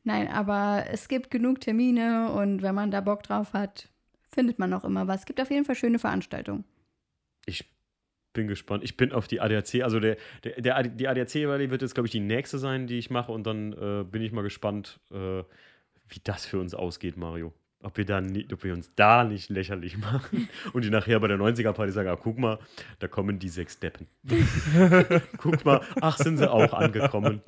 [0.04, 3.90] Nein, aber es gibt genug Termine und wenn man da Bock drauf hat,
[4.32, 5.22] findet man auch immer was.
[5.22, 6.64] Es gibt auf jeden Fall schöne Veranstaltungen.
[7.46, 7.66] Ich
[8.34, 8.84] bin gespannt.
[8.84, 9.82] Ich bin auf die ADAC.
[9.84, 13.10] Also, der, der, der, die ADAC-Rallye wird jetzt, glaube ich, die nächste sein, die ich
[13.10, 13.32] mache.
[13.32, 15.44] Und dann äh, bin ich mal gespannt, äh,
[16.10, 17.54] wie das für uns ausgeht, Mario.
[17.82, 21.30] Ob wir, da nie, ob wir uns da nicht lächerlich machen und die nachher bei
[21.30, 22.60] der 90er-Party sagen: ah, guck mal,
[23.00, 24.08] da kommen die sechs Deppen.
[25.38, 27.42] guck mal, ach, sind sie auch angekommen.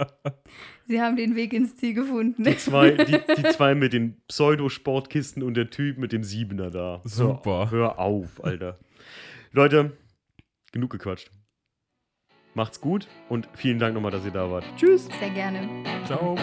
[0.85, 2.43] Sie haben den Weg ins Ziel gefunden.
[2.43, 7.01] Die zwei, die, die zwei mit den Pseudosportkisten und der Typ mit dem Siebener da.
[7.03, 7.69] Super.
[7.69, 8.79] Hör, hör auf, Alter.
[9.51, 9.97] Leute,
[10.71, 11.29] genug gequatscht.
[12.53, 14.65] Macht's gut und vielen Dank nochmal, dass ihr da wart.
[14.77, 15.09] Tschüss.
[15.19, 15.67] Sehr gerne.
[16.05, 16.35] Ciao.